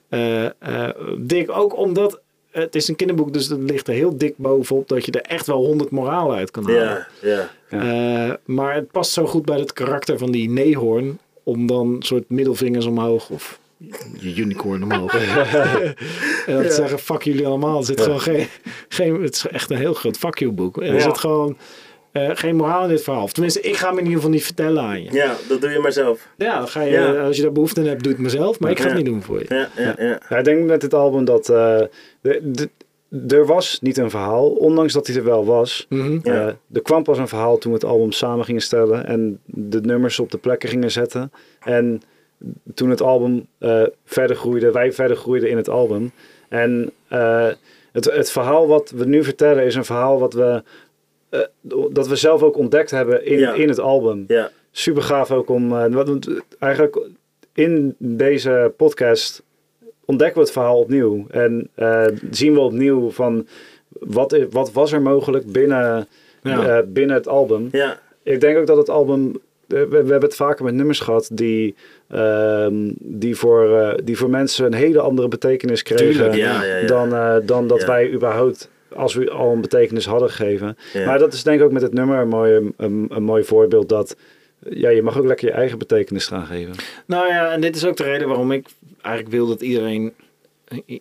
eh, 0.09 0.45
eh, 0.45 0.89
dik. 1.17 1.51
Ook 1.57 1.77
omdat 1.77 2.19
het 2.51 2.75
is 2.75 2.87
een 2.87 2.95
kinderboek, 2.95 3.33
dus 3.33 3.47
het 3.47 3.59
ligt 3.59 3.87
er 3.87 3.93
heel 3.93 4.17
dik 4.17 4.33
bovenop 4.37 4.87
dat 4.87 5.05
je 5.05 5.11
er 5.11 5.21
echt 5.21 5.45
wel 5.47 5.65
honderd 5.65 5.89
moraal 5.89 6.33
uit 6.33 6.51
kan 6.51 6.63
halen. 6.65 7.07
Ja, 7.21 7.49
ja. 7.69 8.29
Eh, 8.29 8.33
maar 8.45 8.75
het 8.75 8.91
past 8.91 9.11
zo 9.11 9.25
goed 9.25 9.45
bij 9.45 9.59
het 9.59 9.73
karakter 9.73 10.17
van 10.17 10.31
die 10.31 10.49
neehoorn. 10.49 11.17
Om 11.43 11.67
dan 11.67 11.95
soort 11.99 12.23
middelvingers 12.29 12.85
omhoog 12.85 13.29
of 13.29 13.59
je 14.19 14.35
unicorn 14.35 14.83
omhoog. 14.83 15.13
en 16.45 16.53
dan 16.53 16.63
te 16.63 16.71
zeggen, 16.71 16.99
fuck 16.99 17.21
jullie 17.21 17.47
allemaal. 17.47 17.77
Er 17.77 17.85
zit 17.85 18.01
gewoon 18.01 18.19
geen, 18.21 18.47
geen... 18.87 19.21
Het 19.21 19.35
is 19.35 19.47
echt 19.47 19.69
een 19.69 19.77
heel 19.77 19.93
groot 19.93 20.17
fuck 20.17 20.39
you 20.39 20.51
boek. 20.51 20.81
En 20.81 20.87
er 20.87 20.93
Ja. 20.93 20.99
zit 20.99 21.17
gewoon 21.17 21.57
eh, 22.11 22.29
geen 22.33 22.55
moraal 22.55 22.83
in 22.83 22.89
dit 22.89 23.03
verhaal. 23.03 23.27
Tenminste, 23.27 23.61
ik 23.61 23.75
ga 23.75 23.87
hem 23.87 23.93
in 23.97 24.03
ieder 24.03 24.15
geval 24.17 24.31
niet 24.31 24.43
vertellen 24.45 24.83
aan 24.83 25.03
je. 25.03 25.11
Ja, 25.11 25.35
dat 25.49 25.61
doe 25.61 25.69
je 25.69 25.79
maar 25.79 25.91
zelf. 25.91 26.27
Ja, 26.37 26.57
dan 26.57 26.67
ga 26.67 26.81
je, 26.81 26.91
Ja. 26.91 27.25
als 27.25 27.35
je 27.35 27.41
daar 27.41 27.51
behoefte 27.51 27.79
aan 27.79 27.87
hebt, 27.87 28.03
doe 28.03 28.11
het 28.11 28.21
mezelf. 28.21 28.59
Maar 28.59 28.71
ik 28.71 28.77
ga 28.79 28.83
het 28.83 28.91
Ja. 28.91 28.97
niet 28.97 29.05
doen 29.05 29.21
voor 29.23 29.39
je. 29.39 29.45
Ja, 29.49 29.69
ja, 29.77 29.95
ja. 29.97 30.19
Ja, 30.29 30.37
ik 30.37 30.43
denk 30.45 30.65
met 30.65 30.81
dit 30.81 30.93
album 30.93 31.25
dat 31.25 31.49
eh, 31.49 31.81
de, 32.21 32.39
de- 32.43 32.69
er 33.27 33.45
was 33.45 33.77
niet 33.81 33.97
een 33.97 34.09
verhaal, 34.09 34.49
ondanks 34.49 34.93
dat 34.93 35.07
hij 35.07 35.15
er 35.15 35.23
wel 35.23 35.45
was. 35.45 35.85
Mhm. 35.89 36.19
Ja. 36.23 36.33
Eh, 36.47 36.53
er 36.73 36.81
kwam 36.81 37.03
pas 37.03 37.17
een 37.17 37.27
verhaal 37.27 37.57
toen 37.57 37.71
we 37.71 37.77
het 37.77 37.87
album 37.87 38.11
samen 38.11 38.45
gingen 38.45 38.61
stellen 38.61 39.05
en 39.07 39.39
de 39.45 39.81
nummers 39.81 40.19
op 40.19 40.31
de 40.31 40.37
plekken 40.37 40.69
gingen 40.69 40.91
zetten. 40.91 41.31
En 41.63 42.01
toen 42.73 42.89
het 42.89 43.01
album 43.01 43.47
eh, 43.57 43.83
verder 44.05 44.35
groeide, 44.35 44.71
wij 44.71 44.91
verder 44.91 45.17
groeiden 45.17 45.49
in 45.49 45.57
het 45.57 45.69
album. 45.69 46.11
En 46.49 46.91
eh, 47.07 47.47
het, 47.91 48.05
het 48.05 48.31
verhaal 48.31 48.67
wat 48.67 48.89
we 48.95 49.05
nu 49.05 49.23
vertellen 49.23 49.63
is 49.65 49.75
een 49.75 49.85
verhaal 49.85 50.19
wat 50.19 50.33
we, 50.33 50.63
eh, 51.29 51.39
dat 51.89 52.07
we 52.07 52.15
zelf 52.15 52.41
ook 52.43 52.57
ontdekt 52.57 52.91
hebben 52.91 53.25
in, 53.25 53.39
Ja. 53.39 53.53
in 53.53 53.67
het 53.69 53.79
album. 53.79 54.23
Ja, 54.27 54.51
Super 54.71 55.01
gaaf 55.03 55.31
ook 55.31 55.49
om, 55.49 55.69
wat, 55.93 56.27
eigenlijk 56.59 56.99
in 57.53 57.95
deze 57.97 58.73
podcast 58.77 59.43
ontdekken 60.05 60.37
we 60.37 60.43
het 60.43 60.51
verhaal 60.53 60.79
opnieuw. 60.79 61.25
En 61.29 61.69
zien 62.31 62.53
we 62.53 62.59
opnieuw 62.59 63.09
van 63.09 63.47
wat, 63.89 64.37
wat 64.49 64.71
was 64.71 64.91
er 64.91 65.01
mogelijk 65.01 65.51
binnen, 65.51 66.07
Ja. 66.43 66.83
binnen 66.83 67.15
het 67.15 67.27
album. 67.27 67.67
ja, 67.71 67.99
Ik 68.23 68.41
denk 68.41 68.57
ook 68.57 68.67
dat 68.67 68.77
het 68.77 68.89
album, 68.89 69.31
we, 69.73 69.87
we 69.89 69.95
hebben 69.95 70.21
het 70.21 70.35
vaker 70.35 70.65
met 70.65 70.73
nummers 70.73 70.99
gehad 70.99 71.29
die, 71.33 71.75
ehm, 72.09 72.91
die, 72.99 73.35
voor, 73.35 73.79
eh, 73.79 73.97
die 74.03 74.17
voor 74.17 74.29
mensen 74.29 74.65
een 74.65 74.73
hele 74.73 74.99
andere 74.99 75.27
betekenis 75.27 75.83
kregen 75.83 76.05
Tuurlijk, 76.05 76.35
ja, 76.35 76.63
ja, 76.63 76.77
ja. 76.77 76.87
dan, 76.87 77.13
eh, 77.13 77.35
dan 77.45 77.67
dat 77.67 77.85
wij 77.85 78.11
überhaupt 78.11 78.69
als 78.95 79.13
we 79.13 79.29
al 79.29 79.51
een 79.51 79.61
betekenis 79.61 80.05
hadden 80.05 80.29
gegeven. 80.29 80.77
Maar 81.05 81.19
dat 81.19 81.33
is 81.33 81.43
denk 81.43 81.59
ik 81.59 81.65
ook 81.65 81.71
met 81.71 81.81
het 81.81 81.93
nummer 81.93 82.19
een 82.19 82.27
mooi, 82.27 82.73
een, 82.77 83.05
een 83.09 83.23
mooi 83.23 83.43
voorbeeld 83.43 83.89
dat 83.89 84.15
ja, 84.69 84.89
je 84.89 85.01
mag 85.01 85.17
ook 85.17 85.25
lekker 85.25 85.47
je 85.47 85.53
eigen 85.53 85.77
betekenis 85.77 86.27
gaan 86.27 86.45
geven. 86.45 86.73
Nou 87.05 87.27
ja, 87.27 87.51
en 87.51 87.61
dit 87.61 87.75
is 87.75 87.85
ook 87.85 87.97
de 87.97 88.03
reden 88.03 88.27
waarom 88.27 88.51
ik 88.51 88.67
eigenlijk 89.01 89.35
wil 89.35 89.47
dat 89.47 89.61
iedereen, 89.61 90.13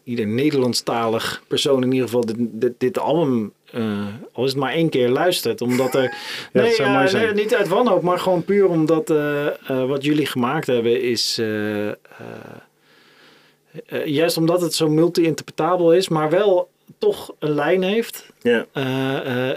ieder 0.05 0.27
Nederlandstalig 0.27 1.43
persoon 1.49 1.83
in 1.83 1.93
ieder 1.93 2.09
geval 2.09 2.27
dit, 2.27 2.37
dit, 2.39 2.73
dit 2.79 2.99
album, 2.99 3.53
eh, 3.73 4.07
al 4.33 4.45
is 4.45 4.51
het 4.51 4.61
maar 4.61 4.73
één 4.73 4.89
keer 4.89 5.09
luistert. 5.09 5.61
Omdat 5.61 5.95
er, 5.95 6.03
dat 6.53 6.63
nee, 6.63 6.75
zou 6.75 6.89
ja, 6.89 6.95
mooi 6.97 7.09
zijn. 7.09 7.25
nee, 7.25 7.35
niet 7.45 7.55
uit 7.55 7.69
wanhoop, 7.69 8.03
maar 8.03 8.19
gewoon 8.19 8.45
puur 8.45 8.67
omdat 8.69 9.11
eh, 9.11 9.47
eh, 9.47 9.85
wat 9.89 10.05
jullie 10.05 10.27
gemaakt 10.27 10.67
hebben 10.67 11.03
is, 11.03 11.37
eh, 11.39 11.89
eh, 11.89 11.95
eh, 13.87 14.07
juist 14.07 14.37
omdat 14.37 14.61
het 14.61 14.75
zo 14.75 14.89
multi-interpretabel 14.89 15.95
is, 15.95 16.09
maar 16.09 16.31
wel 16.31 16.71
toch 16.99 17.35
een 17.39 17.55
lijn 17.55 17.83
heeft. 17.83 18.27
ja. 18.43 18.67
Eh, 18.73 19.51
eh, 19.51 19.57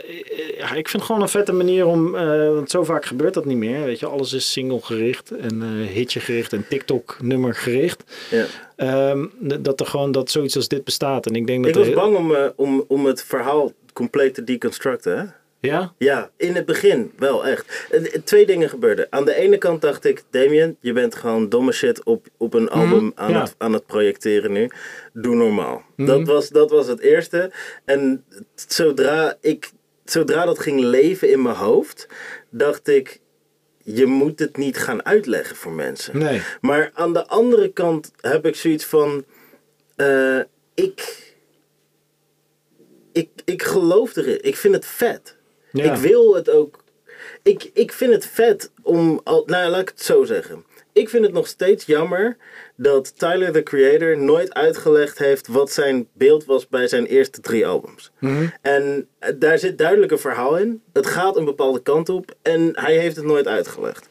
ja, 0.58 0.66
ik 0.74 0.90
vind 0.90 0.92
het 0.92 1.02
gewoon 1.04 1.22
een 1.22 1.30
vette 1.30 1.54
manier 1.54 1.86
om, 1.86 2.16
eh, 2.16 2.48
want 2.54 2.70
zo 2.72 2.84
vaak 2.84 3.06
gebeurt 3.06 3.34
dat 3.34 3.46
niet 3.46 3.58
meer. 3.58 3.84
Weet 3.84 4.00
je, 4.00 4.06
alles 4.06 4.34
is 4.34 4.52
single 4.52 4.80
gericht 4.82 5.32
en 5.32 5.62
eh, 5.62 5.94
hitje 5.94 6.20
gericht 6.20 6.54
en 6.54 6.66
TikTok 6.70 7.18
nummer 7.22 7.56
gericht. 7.56 8.04
ja. 8.32 8.46
Ehm, 8.76 9.26
dat 9.62 9.80
er 9.80 9.86
gewoon 9.86 10.12
dat 10.12 10.32
zoiets 10.32 10.56
als 10.56 10.68
dit 10.68 10.84
bestaat. 10.84 11.26
En 11.26 11.36
ik 11.36 11.48
denk 11.48 11.64
dat 11.66 11.76
Ik 11.76 11.96
was 11.96 12.04
bang 12.04 12.16
om, 12.18 12.36
eh, 12.36 12.42
om, 12.56 12.84
om 12.88 13.06
het 13.06 13.24
verhaal 13.24 13.72
compleet 13.96 14.34
te 14.34 14.44
deconstructen. 14.44 15.18
Hè? 15.18 15.24
Ja? 15.60 15.94
Ja, 15.98 16.30
in 16.38 16.56
het 16.56 16.66
begin 16.66 17.12
wel 17.18 17.46
echt. 17.46 17.88
Eh, 17.92 18.02
Twee 18.24 18.46
dingen 18.46 18.70
gebeurden. 18.70 19.08
Aan 19.10 19.26
de 19.26 19.36
ene 19.36 19.58
kant 19.58 19.82
dacht 19.82 20.06
ik, 20.06 20.24
Damien, 20.30 20.78
je 20.80 20.94
bent 20.94 21.16
gewoon 21.16 21.50
domme 21.50 21.72
shit 21.72 22.04
op, 22.04 22.28
op 22.38 22.54
een 22.54 22.70
album 22.70 23.12
aan, 23.16 23.32
ja. 23.32 23.42
het, 23.42 23.56
aan 23.58 23.74
het 23.74 23.86
projecteren 23.86 24.52
nu. 24.52 24.70
Doe 25.14 25.36
normaal. 25.36 25.84
dat, 25.96 26.28
was, 26.28 26.50
dat 26.50 26.70
was 26.70 26.88
het 26.88 27.00
eerste. 27.00 27.52
En 27.86 28.26
zodra, 28.56 29.38
ik, 29.42 29.72
zodra 30.04 30.46
dat 30.46 30.60
ging 30.60 30.80
leven 30.80 31.30
in 31.32 31.42
mijn 31.42 31.56
hoofd, 31.56 32.08
dacht 32.50 32.88
ik, 32.88 33.20
je 33.84 34.06
moet 34.06 34.40
het 34.40 34.58
niet 34.58 34.78
gaan 34.78 35.06
uitleggen 35.06 35.56
voor 35.56 35.72
mensen. 35.72 36.18
Nee. 36.18 36.42
Maar 36.62 36.92
aan 36.94 37.14
de 37.14 37.28
andere 37.28 37.72
kant 37.74 38.12
heb 38.22 38.46
ik 38.46 38.56
zoiets 38.56 38.86
van. 38.86 39.26
eh, 39.96 40.40
ik, 40.74 41.25
ik. 43.18 43.30
Ik 43.46 43.64
geloof 43.64 44.16
erin. 44.16 44.38
Ik 44.42 44.56
vind 44.56 44.74
het 44.74 44.86
vet. 44.86 45.36
Ja. 45.72 45.84
Ik 45.94 46.00
wil 46.00 46.36
het 46.36 46.50
ook. 46.50 46.84
Ik, 47.44 47.70
ik 47.74 47.92
vind 47.92 48.14
het 48.14 48.26
vet 48.26 48.72
om. 48.84 49.22
al- 49.24 49.44
Nou, 49.46 49.70
laat 49.70 49.82
ik 49.82 49.90
het 49.90 50.02
zo 50.02 50.24
zeggen. 50.24 50.64
Ik 50.94 51.10
vind 51.10 51.24
het 51.26 51.34
nog 51.34 51.48
steeds 51.48 51.86
jammer 51.86 52.38
dat 52.76 53.20
Tyler 53.20 53.52
the 53.52 53.64
Creator 53.64 54.18
nooit 54.18 54.54
uitgelegd 54.54 55.18
heeft 55.18 55.48
wat 55.48 55.72
zijn 55.72 56.08
beeld 56.14 56.46
was 56.46 56.68
bij 56.68 56.88
zijn 56.88 57.06
eerste 57.06 57.42
drie 57.42 57.68
albums. 57.68 58.12
En 58.62 59.08
eh, 59.20 59.32
daar 59.40 59.60
zit 59.60 59.78
duidelijk 59.78 60.12
een 60.12 60.20
verhaal 60.20 60.58
in. 60.58 60.82
Het 60.94 61.06
gaat 61.08 61.36
een 61.38 61.46
bepaalde 61.46 61.82
kant 61.82 62.10
op 62.10 62.36
en 62.42 62.70
hij 62.74 62.98
heeft 62.98 63.16
het 63.16 63.26
nooit 63.26 63.48
uitgelegd 63.48 64.08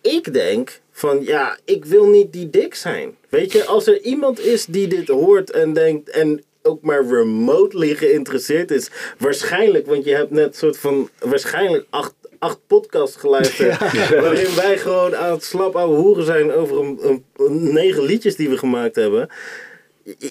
ik 0.00 0.32
denk 0.32 0.80
van 0.90 1.24
ja, 1.24 1.58
ik 1.64 1.84
wil 1.84 2.06
niet 2.08 2.32
die 2.32 2.50
dik 2.50 2.74
zijn. 2.74 3.16
Weet 3.28 3.52
je, 3.52 3.64
als 3.64 3.86
er 3.86 4.00
iemand 4.00 4.40
is 4.40 4.66
die 4.66 4.88
dit 4.88 5.08
hoort 5.08 5.50
en 5.50 5.72
denkt 5.72 6.10
en 6.10 6.42
ook 6.66 6.82
maar 6.82 7.06
remotely 7.06 7.94
geïnteresseerd 7.94 8.70
is, 8.70 8.90
waarschijnlijk, 9.18 9.86
want 9.86 10.04
je 10.04 10.14
hebt 10.14 10.30
net 10.30 10.56
soort 10.56 10.78
van 10.78 11.08
waarschijnlijk 11.18 11.86
acht, 11.90 12.14
acht 12.38 12.58
podcasts 12.66 13.16
geluisterd, 13.16 13.78
waarin 14.24 14.54
wij 14.54 14.78
gewoon 14.78 15.16
aan 15.16 15.32
het 15.32 15.44
slap 15.44 15.76
ouwe 15.76 15.96
hoeren 15.96 16.24
zijn 16.24 16.52
over 16.52 16.78
een, 16.78 16.98
een, 17.00 17.24
een 17.36 17.72
negen 17.72 18.02
liedjes 18.02 18.36
die 18.36 18.48
we 18.48 18.58
gemaakt 18.58 18.96
hebben. 18.96 19.28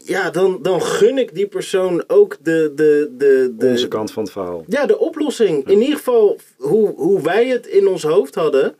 Ja, 0.04 0.30
dan, 0.30 0.60
dan 0.62 0.82
gun 0.82 1.18
ik 1.18 1.36
die 1.36 1.48
persoon 1.48 2.04
ook 2.08 2.38
de, 2.42 2.72
de, 2.76 3.12
de, 3.18 3.54
de, 3.58 3.68
Onze 3.68 3.88
kant 3.88 4.12
van 4.12 4.24
het 4.24 4.32
verhaal. 4.32 4.64
ja, 4.68 4.86
de 4.86 4.98
oplossing. 4.98 5.68
In 5.68 5.82
ieder 5.82 5.98
geval 5.98 6.40
hoe, 6.58 6.94
hoe 6.96 7.22
wij 7.22 7.48
het 7.48 7.68
in 7.68 7.88
ons 7.88 8.04
hoofd 8.04 8.36
hadden. 8.36 8.76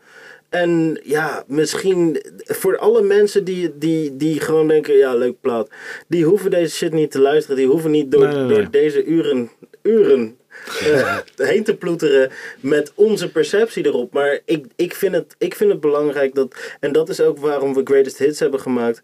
En 0.48 1.00
ja, 1.02 1.44
misschien 1.46 2.22
voor 2.44 2.78
alle 2.78 3.02
mensen 3.02 3.44
die, 3.44 3.78
die, 3.78 4.16
die 4.16 4.40
gewoon 4.40 4.68
denken, 4.68 4.96
ja, 4.96 5.14
leuk 5.14 5.40
plaat. 5.40 5.68
Die 6.08 6.24
hoeven 6.24 6.50
deze 6.50 6.76
shit 6.76 6.92
niet 6.92 7.10
te 7.10 7.20
luisteren. 7.20 7.56
Die 7.56 7.66
hoeven 7.66 7.90
niet 7.90 8.10
door, 8.12 8.26
Nee, 8.26 8.34
nee, 8.34 8.44
nee. 8.44 8.56
door 8.56 8.70
deze 8.70 9.04
uren, 9.04 9.50
uren 9.82 10.36
eh, 10.80 11.18
heen 11.36 11.64
te 11.64 11.76
ploeteren 11.76 12.30
met 12.60 12.92
onze 12.94 13.30
perceptie 13.30 13.86
erop. 13.86 14.12
Maar 14.12 14.40
ik, 14.44 14.66
ik, 14.76 14.94
vind 14.94 15.14
het, 15.14 15.34
ik 15.38 15.54
vind 15.54 15.70
het 15.70 15.80
belangrijk 15.80 16.34
dat, 16.34 16.56
en 16.80 16.92
dat 16.92 17.08
is 17.08 17.20
ook 17.20 17.38
waarom 17.38 17.74
we 17.74 17.80
Greatest 17.84 18.18
Hits 18.18 18.40
hebben 18.40 18.60
gemaakt. 18.60 19.02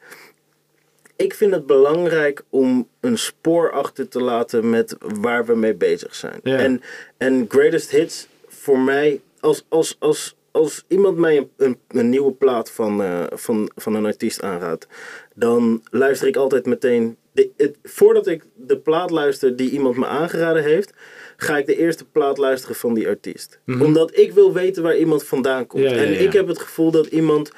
Ik 1.16 1.34
vind 1.34 1.52
het 1.52 1.66
belangrijk 1.66 2.42
om 2.50 2.88
een 3.00 3.18
spoor 3.18 3.72
achter 3.72 4.08
te 4.08 4.20
laten 4.20 4.70
met 4.70 4.96
waar 4.98 5.46
we 5.46 5.54
mee 5.56 5.74
bezig 5.74 6.14
zijn. 6.14 6.40
Ja. 6.42 6.56
En, 6.56 6.82
en 7.16 7.46
Greatest 7.48 7.90
Hits 7.90 8.26
voor 8.48 8.78
mij, 8.78 9.20
als, 9.40 9.64
als, 9.68 9.96
als, 9.98 10.36
als 10.52 10.84
iemand 10.88 11.18
mij 11.18 11.36
een, 11.36 11.50
een, 11.56 11.78
een 11.88 12.08
nieuwe 12.08 12.32
plaat 12.32 12.70
van, 12.70 13.02
eh, 13.02 13.24
van, 13.30 13.70
van 13.74 13.94
een 13.94 14.06
artiest 14.06 14.42
aanraadt, 14.42 14.86
dan 15.34 15.82
luister 15.90 16.28
ik 16.28 16.36
altijd 16.36 16.66
meteen. 16.66 17.16
De, 17.32 17.50
het, 17.56 17.76
voordat 17.82 18.26
ik 18.26 18.44
de 18.54 18.78
plaat 18.78 19.10
luister 19.10 19.56
die 19.56 19.70
iemand 19.70 19.96
me 19.96 20.06
aangeraden 20.06 20.62
heeft, 20.62 20.92
ga 21.36 21.58
ik 21.58 21.66
de 21.66 21.76
eerste 21.76 22.04
plaat 22.04 22.38
luisteren 22.38 22.76
van 22.76 22.94
die 22.94 23.08
artiest. 23.08 23.60
Omdat 23.66 24.16
ik 24.16 24.32
wil 24.32 24.52
weten 24.52 24.82
waar 24.82 24.96
iemand 24.96 25.24
vandaan 25.24 25.66
komt. 25.66 25.84
Mhm. 25.84 25.94
Ja, 25.94 26.00
ja, 26.00 26.06
en 26.06 26.20
ik 26.20 26.32
heb 26.32 26.46
het 26.46 26.58
gevoel 26.58 26.90
dat 26.90 27.06
iemand 27.06 27.50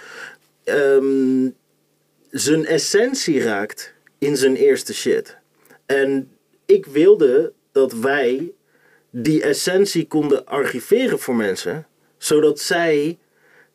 ehm, 0.65 1.49
zijn 2.31 2.67
essentie 2.67 3.41
raakt 3.41 3.95
in 4.19 4.37
zijn 4.37 4.57
eerste 4.57 4.95
shit. 4.95 5.37
En 5.87 6.31
ik 6.67 6.87
wilde 6.87 7.53
dat 7.73 7.93
wij 7.93 8.53
die 9.11 9.43
essentie 9.43 10.07
konden 10.07 10.47
archiveren 10.47 11.19
voor 11.19 11.37
mensen, 11.37 11.87
zodat 12.25 12.61
zij 12.61 13.19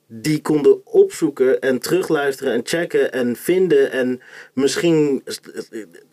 die 0.08 0.42
konden 0.42 0.86
opzoeken 0.86 1.60
en 1.62 1.80
terugluisteren 1.80 2.54
en 2.54 2.62
checken 2.64 3.12
en 3.12 3.36
vinden. 3.36 3.92
En 3.92 4.22
misschien, 4.54 5.24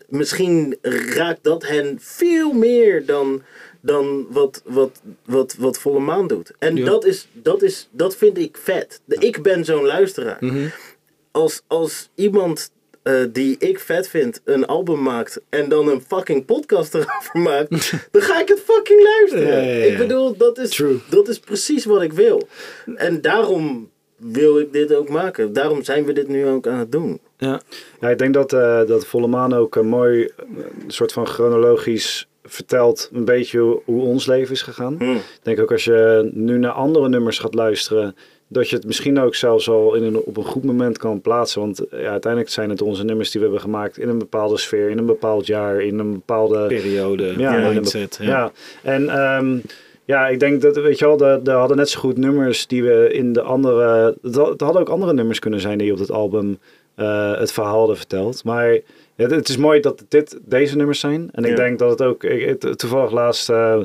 misschien 0.07 0.77
raakt 0.81 1.43
dat 1.43 1.67
hen 1.67 1.97
veel 2.01 2.53
meer 2.53 3.05
dan, 3.05 3.41
dan 3.81 4.27
wat, 4.29 4.61
wat, 4.65 5.01
wat, 5.25 5.55
wat 5.59 5.79
Volle 5.79 5.99
Maan 5.99 6.27
doet. 6.27 6.51
En 6.59 6.75
Ja. 6.75 6.85
dat, 6.85 7.05
is, 7.05 7.27
dat, 7.33 7.61
is, 7.61 7.87
dat 7.91 8.15
vind 8.15 8.37
ik 8.37 8.57
vet. 8.57 9.01
Ik 9.07 9.41
ben 9.41 9.65
zo'n 9.65 9.85
luisteraar. 9.85 10.39
Als, 11.31 11.61
als 11.67 12.09
iemand 12.15 12.71
eh, 13.07 13.25
die 13.31 13.55
ik 13.59 13.79
vet 13.79 14.09
vind 14.09 14.41
een 14.43 14.65
album 14.65 15.01
maakt 15.01 15.41
en 15.49 15.69
dan 15.69 15.87
een 15.87 16.01
fucking 16.07 16.45
podcast 16.45 16.93
erover 16.95 17.39
maakt, 17.39 17.69
dan 18.11 18.21
ga 18.21 18.41
ik 18.41 18.47
het 18.47 18.59
fucking 18.59 19.03
luisteren. 19.03 19.47
Ja, 19.47 19.71
ja, 19.71 19.83
ja. 19.83 19.91
Ik 19.91 19.97
bedoel, 19.97 20.37
dat 20.37 20.57
is, 20.57 20.69
True. 20.69 20.99
dat 21.09 21.27
is 21.27 21.39
precies 21.39 21.85
wat 21.85 22.01
ik 22.01 22.13
wil. 22.13 22.47
En 22.95 23.21
daarom 23.21 23.89
wil 24.17 24.59
ik 24.59 24.73
dit 24.73 24.93
ook 24.93 25.09
maken. 25.09 25.53
Daarom 25.53 25.83
zijn 25.83 26.05
we 26.05 26.13
dit 26.13 26.27
nu 26.27 26.47
ook 26.47 26.67
aan 26.67 26.79
het 26.79 26.91
doen. 26.91 27.19
Ja. 27.37 27.61
Ja, 27.99 28.09
ik 28.09 28.17
denk 28.17 28.33
dat, 28.33 28.53
eh, 28.53 28.85
dat 28.85 29.05
Volle 29.05 29.27
Maan 29.27 29.53
ook 29.53 29.75
een 29.75 29.87
mooi 29.87 30.23
eh, 30.23 30.45
een 30.83 30.91
soort 30.91 31.13
van 31.13 31.27
chronologisch 31.27 32.27
vertelt 32.43 33.09
een 33.13 33.25
beetje 33.25 33.59
hoe, 33.59 33.81
hoe 33.85 34.01
ons 34.01 34.25
leven 34.25 34.53
is 34.53 34.61
gegaan. 34.61 34.95
Hmm. 34.97 35.15
Ik 35.15 35.39
denk 35.41 35.59
ook 35.59 35.71
als 35.71 35.83
je 35.83 36.29
nu 36.33 36.57
naar 36.57 36.71
andere 36.71 37.09
nummers 37.09 37.39
gaat 37.39 37.53
luisteren, 37.53 38.15
dat 38.47 38.69
je 38.69 38.75
het 38.75 38.85
misschien 38.85 39.19
ook 39.19 39.35
zelfs 39.35 39.69
al 39.69 39.93
in 39.95 40.03
een, 40.03 40.15
op 40.17 40.37
een 40.37 40.43
goed 40.45 40.63
moment 40.63 40.97
kan 40.97 41.21
plaatsen. 41.21 41.61
Want 41.61 41.87
eh, 41.87 42.01
ja, 42.01 42.09
uiteindelijk 42.11 42.51
zijn 42.51 42.69
het 42.69 42.81
onze 42.81 43.03
nummers 43.03 43.31
die 43.31 43.39
we 43.41 43.45
hebben 43.47 43.63
gemaakt 43.65 43.97
in 43.97 44.09
een 44.09 44.17
bepaalde 44.17 44.57
sfeer, 44.57 44.89
in 44.89 44.97
een 44.97 45.05
bepaald 45.05 45.45
jaar, 45.47 45.81
in 45.81 45.99
een 45.99 46.11
bepaalde 46.11 46.67
Periode, 46.67 47.33
Ja, 47.37 47.57
een 47.67 47.73
mindset. 47.73 48.15
be- 48.19 48.25
Ja. 48.25 48.29
Ja, 48.31 48.51
en 48.83 49.09
ehm, 49.09 49.57
ja, 50.05 50.27
ik 50.27 50.39
denk 50.39 50.61
dat, 50.61 50.75
weet 50.75 50.99
je 50.99 51.05
wel, 51.05 51.19
er 51.19 51.41
er 51.43 51.53
hadden 51.55 51.77
net 51.77 51.89
zo 51.89 51.99
goed 51.99 52.17
nummers 52.17 52.67
die 52.67 52.83
we 52.83 53.09
in 53.13 53.33
de 53.33 53.41
andere... 53.41 54.15
Het 54.21 54.35
had- 54.35 54.49
het 54.49 54.61
hadden 54.61 54.81
ook 54.81 54.89
andere 54.89 55.13
nummers 55.13 55.39
kunnen 55.39 55.59
zijn 55.61 55.77
die 55.77 55.91
op 55.93 55.99
het 55.99 56.11
album 56.11 56.57
eh, 56.95 57.37
het 57.39 57.51
verhaal 57.51 57.77
hadden 57.77 57.97
verteld. 57.97 58.43
Maar 58.43 58.73
ja, 59.15 59.27
het 59.27 59.49
is 59.49 59.57
mooi 59.57 59.79
dat 59.79 60.03
dit 60.07 60.39
deze 60.45 60.75
nummers 60.77 60.99
zijn. 60.99 61.29
En 61.31 61.43
ik 61.43 61.49
Ja. 61.49 61.55
denk 61.55 61.79
dat 61.79 61.89
het 61.89 62.01
ook... 62.01 62.23
Ik, 62.23 62.61
het- 62.61 62.77
toevallig 62.79 63.11
laatst 63.11 63.49
eh, 63.49 63.81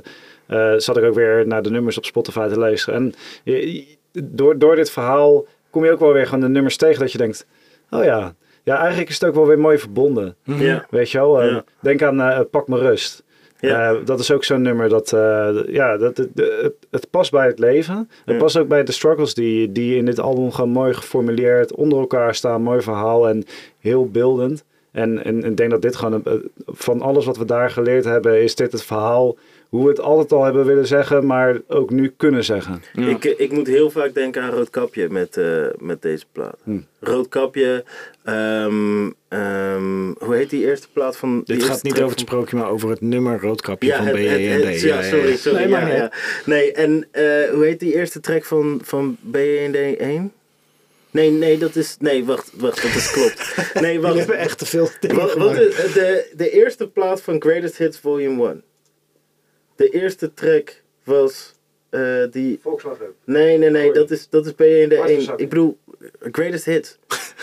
eh, 0.47 0.73
zat 0.77 0.97
ik 0.97 1.05
ook 1.05 1.15
weer 1.15 1.47
naar 1.47 1.63
de 1.63 1.71
nummers 1.71 1.99
op 1.99 2.05
Spotify 2.05 2.49
te 2.49 2.59
luisteren. 2.59 2.95
En 3.01 3.15
je- 3.45 3.85
door, 4.13 4.59
door 4.59 4.77
dit 4.77 4.91
verhaal 4.91 5.45
kom 5.71 5.85
je 5.85 5.91
ook 5.93 6.01
wel 6.01 6.13
weer 6.13 6.25
gewoon 6.27 6.41
de 6.41 6.49
nummers 6.49 6.77
tegen 6.77 7.01
dat 7.01 7.13
je 7.13 7.19
denkt... 7.19 7.47
Oh 7.91 8.05
ja, 8.05 8.35
ja 8.63 8.79
eigenlijk 8.79 9.09
is 9.09 9.15
het 9.21 9.29
ook 9.29 9.35
wel 9.35 9.47
weer 9.47 9.59
mooi 9.59 9.79
verbonden. 9.79 10.37
Ja. 10.45 10.87
Weet 10.91 11.11
je 11.11 11.19
wel? 11.19 11.41
Eh, 11.43 11.51
Ja. 11.51 11.65
Denk 11.81 12.03
aan 12.03 12.21
eh, 12.21 12.41
Pak 12.51 12.69
me 12.69 12.79
rust. 12.79 13.23
Ja. 13.61 13.91
Eh, 13.91 13.97
dat 14.05 14.21
is 14.21 14.31
ook 14.31 14.45
zo'n 14.45 14.63
nummer 14.63 14.89
dat, 14.89 15.13
eh, 15.13 15.49
ja, 15.67 15.97
dat, 15.97 16.17
het, 16.17 16.29
het, 16.35 16.73
het 16.91 17.11
past 17.11 17.31
bij 17.31 17.47
het 17.47 17.59
leven. 17.59 18.11
Het 18.25 18.39
past 18.39 18.57
ook 18.59 18.69
bij 18.69 18.85
de 18.85 18.93
struggles 18.93 19.35
die, 19.35 19.73
die 19.73 19.97
in 19.97 20.05
dit 20.05 20.21
album 20.21 20.53
gewoon 20.53 20.71
mooi 20.71 20.95
geformuleerd 20.95 21.75
onder 21.75 21.99
elkaar 21.99 22.35
staan. 22.35 22.63
Mooi 22.63 22.81
verhaal 22.81 23.29
en 23.29 23.45
heel 23.79 24.09
beeldend. 24.11 24.65
En, 24.93 25.25
en 25.25 25.45
ik 25.45 25.57
denk 25.57 25.71
dat 25.71 25.83
dit 25.83 25.97
gewoon, 25.97 26.21
een- 26.25 26.51
van 26.67 27.01
alles 27.03 27.25
wat 27.25 27.37
we 27.37 27.45
daar 27.45 27.71
geleerd 27.71 28.05
hebben, 28.05 28.43
is 28.43 28.55
dit 28.55 28.73
het 28.73 28.83
verhaal 28.83 29.37
hoe 29.73 29.83
we 29.85 29.89
het 29.91 30.01
altijd 30.01 30.33
al 30.33 30.45
hebben 30.45 30.65
willen 30.67 30.87
zeggen, 30.87 31.27
maar 31.27 31.61
ook 31.69 31.91
nu 31.91 32.13
kunnen 32.17 32.45
zeggen. 32.45 32.83
Ja. 32.93 33.07
Ik, 33.09 33.25
eh, 33.25 33.33
ik 33.41 33.53
moet 33.53 33.67
heel 33.67 33.91
vaak 33.91 34.15
denken 34.15 34.43
aan 34.43 34.51
Roodkapje 34.51 35.09
met, 35.11 35.37
eh, 35.37 35.67
met 35.79 36.03
deze 36.03 36.25
plaat. 36.33 36.57
Hm. 36.65 36.79
Roodkapje, 37.01 37.85
ehm, 38.25 39.11
ehm, 39.29 40.13
hoe 40.19 40.35
heet 40.35 40.51
die 40.51 40.65
eerste 40.67 40.87
plaat 40.93 41.17
van... 41.17 41.43
Dit 41.45 41.63
gaat 41.63 41.83
niet 41.83 41.99
over 42.01 42.11
het 42.11 42.21
sprookje, 42.21 42.57
maar 42.57 42.69
over 42.71 42.91
het 42.91 43.01
nummer 43.01 43.41
roodkapje 43.41 43.89
Ja, 43.89 43.97
van 43.97 44.07
het, 44.07 44.17
het, 44.17 44.25
BJND. 44.37 44.65
het- 44.65 44.81
ja, 44.81 45.03
sorry, 45.03 45.37
sorry. 45.37 45.59
Nee, 45.59 45.69
ja, 45.69 45.81
maar 45.81 45.97
ja. 45.97 46.13
Nee, 46.45 46.73
en 46.73 47.09
eh, 47.11 47.23
hoe 47.53 47.65
heet 47.65 47.81
die 47.81 47.95
eerste 47.95 48.21
track 48.21 48.45
van, 48.45 48.81
van 48.85 49.17
BND 49.21 49.77
1? 49.99 50.33
Nee, 51.11 51.31
nee, 51.31 51.59
dat 51.59 51.77
is... 51.77 51.97
Nee, 52.01 52.25
wacht, 52.25 52.53
wacht, 52.57 52.83
dat 52.83 52.95
is 52.95 53.11
klopt. 53.11 53.55
Nee, 53.85 53.97
We 54.01 54.03
wacht. 54.07 54.19
hebben 54.19 54.37
echt 54.39 54.59
te 54.59 54.67
veel 54.67 54.89
dingen 55.01 55.17
Wat, 55.39 55.57
is, 55.59 55.75
de, 55.93 56.31
de 56.37 56.51
eerste 56.51 56.89
plaat 56.89 57.23
van 57.23 57.41
Greatest 57.43 57.77
Hits 57.79 57.99
Volume 57.99 58.47
1. 58.49 58.63
De 59.77 59.89
eerste 59.89 60.35
track 60.35 60.83
was 61.05 61.55
eh, 61.91 62.25
die... 62.31 62.59
Volkswagen. 62.63 63.07
Nee, 63.25 63.59
nee, 63.59 63.71
nee, 63.71 63.93
dat 63.93 64.11
is, 64.11 64.29
dat 64.29 64.47
is 64.47 64.55
BND 64.55 64.93
1. 64.93 64.97
Hartstikke. 64.97 65.43
Ik 65.43 65.49
bedoel, 65.49 65.79
Greatest 66.21 66.65
Hits. 66.65 66.99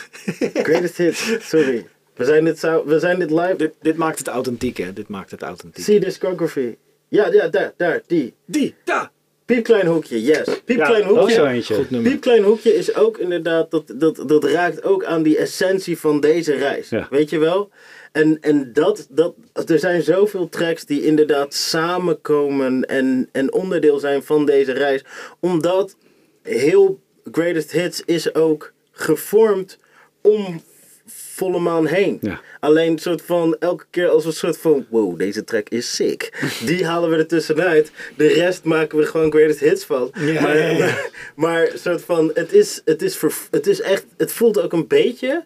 Greatest 0.68 0.98
Hits, 0.98 1.50
sorry. 1.50 1.86
We 2.16 2.26
zijn 2.26 2.46
dit, 2.46 2.60
zou- 2.60 2.88
we 2.88 3.00
zijn 3.00 3.20
dit 3.20 3.32
live... 3.32 3.56
Dit, 3.58 3.74
dit 3.82 3.98
maakt 3.98 4.18
het 4.18 4.28
authentiek, 4.28 4.78
hè? 4.78 4.94
Dit 4.94 5.08
maakt 5.08 5.32
het 5.32 5.42
authentiek. 5.42 5.84
See 5.84 6.00
discography. 6.00 6.76
Ja, 7.08 7.32
ja, 7.32 7.48
daar, 7.48 7.74
daar, 7.78 8.02
die. 8.08 8.34
Die, 8.46 8.76
daar, 8.84 9.12
Piepklein 9.50 9.88
hoekje, 9.88 10.24
yes. 10.24 10.62
Piepklein 10.66 11.02
Ja, 11.02 11.08
hoekje. 11.08 12.02
Piepklein 12.02 12.44
hoekje 12.44 12.76
is 12.76 12.96
ook 12.96 13.18
inderdaad, 13.18 13.72
dat, 13.72 13.94
dat, 13.96 14.24
dat 14.26 14.44
raakt 14.44 14.84
ook 14.84 15.04
aan 15.04 15.24
die 15.24 15.38
essentie 15.38 15.98
van 15.98 16.20
deze 16.20 16.54
reis. 16.54 16.90
Ja. 16.90 17.08
Weet 17.10 17.30
je 17.30 17.38
wel? 17.38 17.70
En, 18.12 18.38
en 18.42 18.74
dat, 18.74 19.08
dat, 19.10 19.36
er 19.66 19.80
zijn 19.80 20.02
zoveel 20.02 20.50
tracks 20.50 20.86
die 20.86 21.06
inderdaad 21.06 21.54
samenkomen 21.54 22.86
en, 22.86 23.30
en 23.32 23.54
onderdeel 23.54 24.00
zijn 24.00 24.24
van 24.24 24.46
deze 24.46 24.72
reis. 24.72 25.04
Omdat 25.40 25.96
heel 26.42 27.00
Greatest 27.32 27.72
Hits 27.72 28.02
is 28.06 28.34
ook 28.36 28.74
gevormd 28.92 29.78
om 30.22 30.62
volle 31.06 31.60
maan 31.60 31.88
heen. 31.88 32.18
Ja. 32.22 32.42
Alleen 32.60 33.00
soort 33.00 33.22
van 33.22 33.56
elke 33.60 33.86
keer 33.90 34.08
als 34.08 34.24
we 34.24 34.30
een 34.30 34.36
soort 34.36 34.58
van 34.58 34.86
wow, 34.90 35.18
deze 35.18 35.44
track 35.44 35.70
is 35.70 35.96
sick. 35.96 36.32
Die 36.66 36.86
halen 36.86 37.10
we 37.10 37.16
er 37.16 37.28
tussenuit. 37.28 37.92
De 38.18 38.28
rest 38.28 38.64
maken 38.64 38.98
we 38.98 39.06
gewoon 39.06 39.32
greatest 39.32 39.60
hits 39.60 39.84
van. 39.84 40.12
Ja, 40.14 40.42
maar, 40.42 40.58
ja, 40.58 40.70
ja. 40.70 40.78
maar, 40.88 41.10
maar 41.36 41.72
soort 41.76 42.02
van 42.02 42.32
het 42.34 42.54
is, 42.54 42.82
het 42.86 43.02
is 43.02 43.18
ver, 43.18 43.34
het 43.52 43.68
is 43.68 43.82
echt, 43.82 44.06
het 44.18 44.32
voelt 44.32 44.62
ook 44.62 44.74
een 44.74 44.88
beetje. 44.88 45.44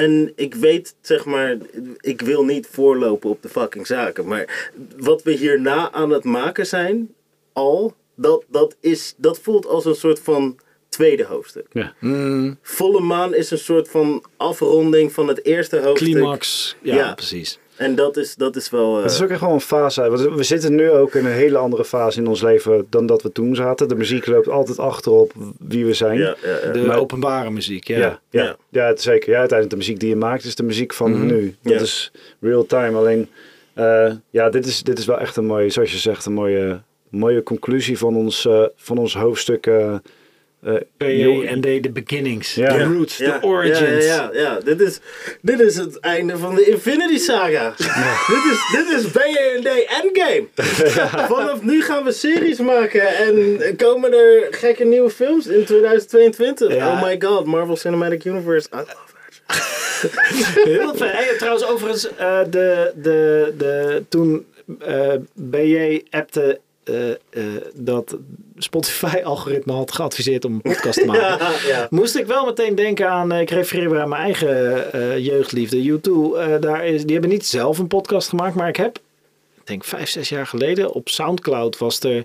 En 0.00 0.32
ik 0.36 0.54
weet, 0.54 0.94
zeg 1.00 1.24
maar, 1.24 1.56
ik 2.00 2.20
wil 2.20 2.44
niet 2.44 2.66
voorlopen 2.70 3.30
op 3.30 3.42
de 3.42 3.48
fucking 3.48 3.86
zaken. 3.86 4.26
Maar 4.26 4.70
wat 4.96 5.22
we 5.22 5.32
hierna 5.32 5.92
aan 5.92 6.10
het 6.10 6.24
maken 6.24 6.66
zijn, 6.66 7.14
al, 7.52 7.94
dat, 8.14 8.44
dat, 8.48 8.76
is, 8.80 9.14
dat 9.16 9.38
voelt 9.38 9.66
als 9.66 9.84
een 9.84 9.94
soort 9.94 10.20
van 10.20 10.58
tweede 10.88 11.24
hoofdstuk. 11.24 11.66
Ja. 11.72 11.94
Volle 12.62 13.00
maan 13.00 13.34
is 13.34 13.50
een 13.50 13.58
soort 13.58 13.88
van 13.88 14.24
afronding 14.36 15.12
van 15.12 15.28
het 15.28 15.44
eerste 15.44 15.78
hoofdstuk. 15.80 16.12
Climax. 16.12 16.76
Ja, 16.82 16.94
Ja. 16.94 17.14
precies. 17.14 17.58
En 17.80 17.94
dat 17.94 18.16
is, 18.16 18.34
dat 18.34 18.56
is 18.56 18.70
wel... 18.70 18.96
eh, 18.96 19.02
Het 19.02 19.12
is 19.12 19.22
ook 19.22 19.28
echt 19.30 19.40
wel 19.40 19.52
een 19.52 19.60
fase. 19.60 20.08
Want 20.10 20.20
we 20.34 20.42
zitten 20.42 20.74
nu 20.74 20.90
ook 20.90 21.14
in 21.14 21.24
een 21.26 21.32
hele 21.32 21.58
andere 21.58 21.84
fase 21.84 22.18
in 22.20 22.26
ons 22.26 22.42
leven 22.42 22.86
dan 22.90 23.06
dat 23.06 23.22
we 23.22 23.32
toen 23.32 23.54
zaten. 23.54 23.88
De 23.88 23.94
muziek 23.94 24.26
loopt 24.26 24.48
altijd 24.48 24.78
achterop 24.78 25.32
wie 25.58 25.86
we 25.86 25.94
zijn. 25.94 26.18
ja, 26.18 26.36
ja, 26.42 26.58
ja. 26.64 26.72
De 26.72 26.78
Maar- 26.80 26.98
openbare 26.98 27.50
muziek, 27.50 27.86
ja. 27.86 27.98
Ja, 27.98 28.20
ja. 28.30 28.42
Ja. 28.42 28.56
ja. 28.68 28.86
het 28.86 28.98
is 28.98 29.04
zeker. 29.04 29.30
Ja, 29.30 29.38
uiteindelijk 29.38 29.70
de 29.70 29.76
muziek 29.86 30.00
die 30.00 30.08
je 30.08 30.16
maakt 30.16 30.44
is 30.44 30.54
de 30.54 30.62
muziek 30.62 30.92
van 30.94 31.26
nu. 31.26 31.54
Dat 31.62 31.80
is 31.80 32.12
real 32.40 32.66
time. 32.66 32.96
Alleen, 32.98 33.28
eh, 33.74 34.12
ja, 34.30 34.50
dit 34.50 34.66
is, 34.66 34.82
dit 34.82 34.98
is 34.98 35.04
wel 35.06 35.18
echt 35.18 35.36
een 35.36 35.46
mooie, 35.46 35.70
zoals 35.70 35.92
je 35.92 35.98
zegt, 35.98 36.26
een 36.26 36.32
mooie, 36.32 36.80
mooie 37.08 37.42
conclusie 37.42 37.98
van 37.98 38.16
ons, 38.16 38.46
eh, 38.46 38.62
van 38.76 38.98
ons 38.98 39.14
hoofdstuk. 39.14 39.66
Eh, 40.62 41.50
en 41.50 41.60
de, 41.60 41.90
beginnings, 41.92 42.54
de 42.54 42.84
roots, 42.84 43.16
de 43.16 43.38
origins. 43.40 44.04
Ja, 44.04 44.30
ja, 44.32 44.40
ja. 44.40 44.60
Dit, 44.60 44.80
is, 44.80 45.00
dit 45.42 45.60
is 45.60 45.76
het 45.76 46.00
einde 46.00 46.36
van 46.36 46.54
de 46.54 46.64
Infinity 46.64 47.18
Saga. 47.18 47.74
dit, 48.34 48.44
is, 48.52 48.68
dit 48.72 48.98
is 48.98 49.10
BND 49.10 49.68
Endgame. 50.02 50.46
Vanaf 51.34 51.62
nu 51.62 51.82
gaan 51.82 52.04
we 52.04 52.12
series 52.12 52.58
maken 52.58 53.16
en 53.16 53.58
komen 53.76 54.12
er 54.12 54.46
gekke 54.50 54.84
nieuwe 54.84 55.10
films 55.10 55.46
in 55.46 55.64
2022. 55.64 56.74
Ja. 56.74 56.88
Oh 56.88 57.02
my 57.02 57.20
god, 57.20 57.46
Marvel 57.46 57.76
Cinematic 57.76 58.24
Universe. 58.24 58.68
I 58.72 58.76
love 58.76 58.86
that. 58.86 59.70
Heel 60.64 60.94
fijn. 60.94 61.16
Hey, 61.16 61.36
trouwens, 61.36 61.66
overigens, 61.66 62.16
eh, 62.16 62.40
de, 62.50 62.92
de, 62.94 63.54
de, 63.56 64.02
toen 64.08 64.46
eh 64.78 65.14
BJ 65.34 66.02
appte 66.10 66.60
eh, 66.90 67.10
eh, 67.10 67.62
dat 67.74 68.16
Spotify-algoritme 68.56 69.72
had 69.72 69.92
geadviseerd 69.92 70.44
om 70.44 70.52
een 70.54 70.60
podcast 70.60 71.00
te 71.00 71.06
maken. 71.10 71.22
Ja, 71.22 71.52
ja. 71.66 71.86
Moest 71.90 72.16
ik 72.16 72.26
wel 72.26 72.44
meteen 72.44 72.74
denken 72.74 73.10
aan, 73.10 73.32
eh, 73.32 73.40
ik 73.40 73.50
refereer 73.50 73.90
weer 73.90 74.00
aan 74.00 74.08
mijn 74.08 74.22
eigen 74.22 75.22
jeugdliefde, 75.22 75.98
U2. 76.00 76.38
eh, 76.38 76.60
daar 76.60 76.86
is, 76.86 77.02
die 77.02 77.12
hebben 77.12 77.30
niet 77.30 77.46
zelf 77.46 77.78
een 77.78 77.86
podcast 77.86 78.28
gemaakt, 78.28 78.54
maar 78.54 78.68
ik 78.68 78.76
heb, 78.76 78.96
ik 79.60 79.66
denk 79.66 79.84
vijf, 79.84 80.08
zes 80.08 80.28
jaar 80.28 80.46
geleden, 80.46 80.92
op 80.92 81.08
Soundcloud 81.08 81.78
was 81.78 82.00
er, 82.00 82.24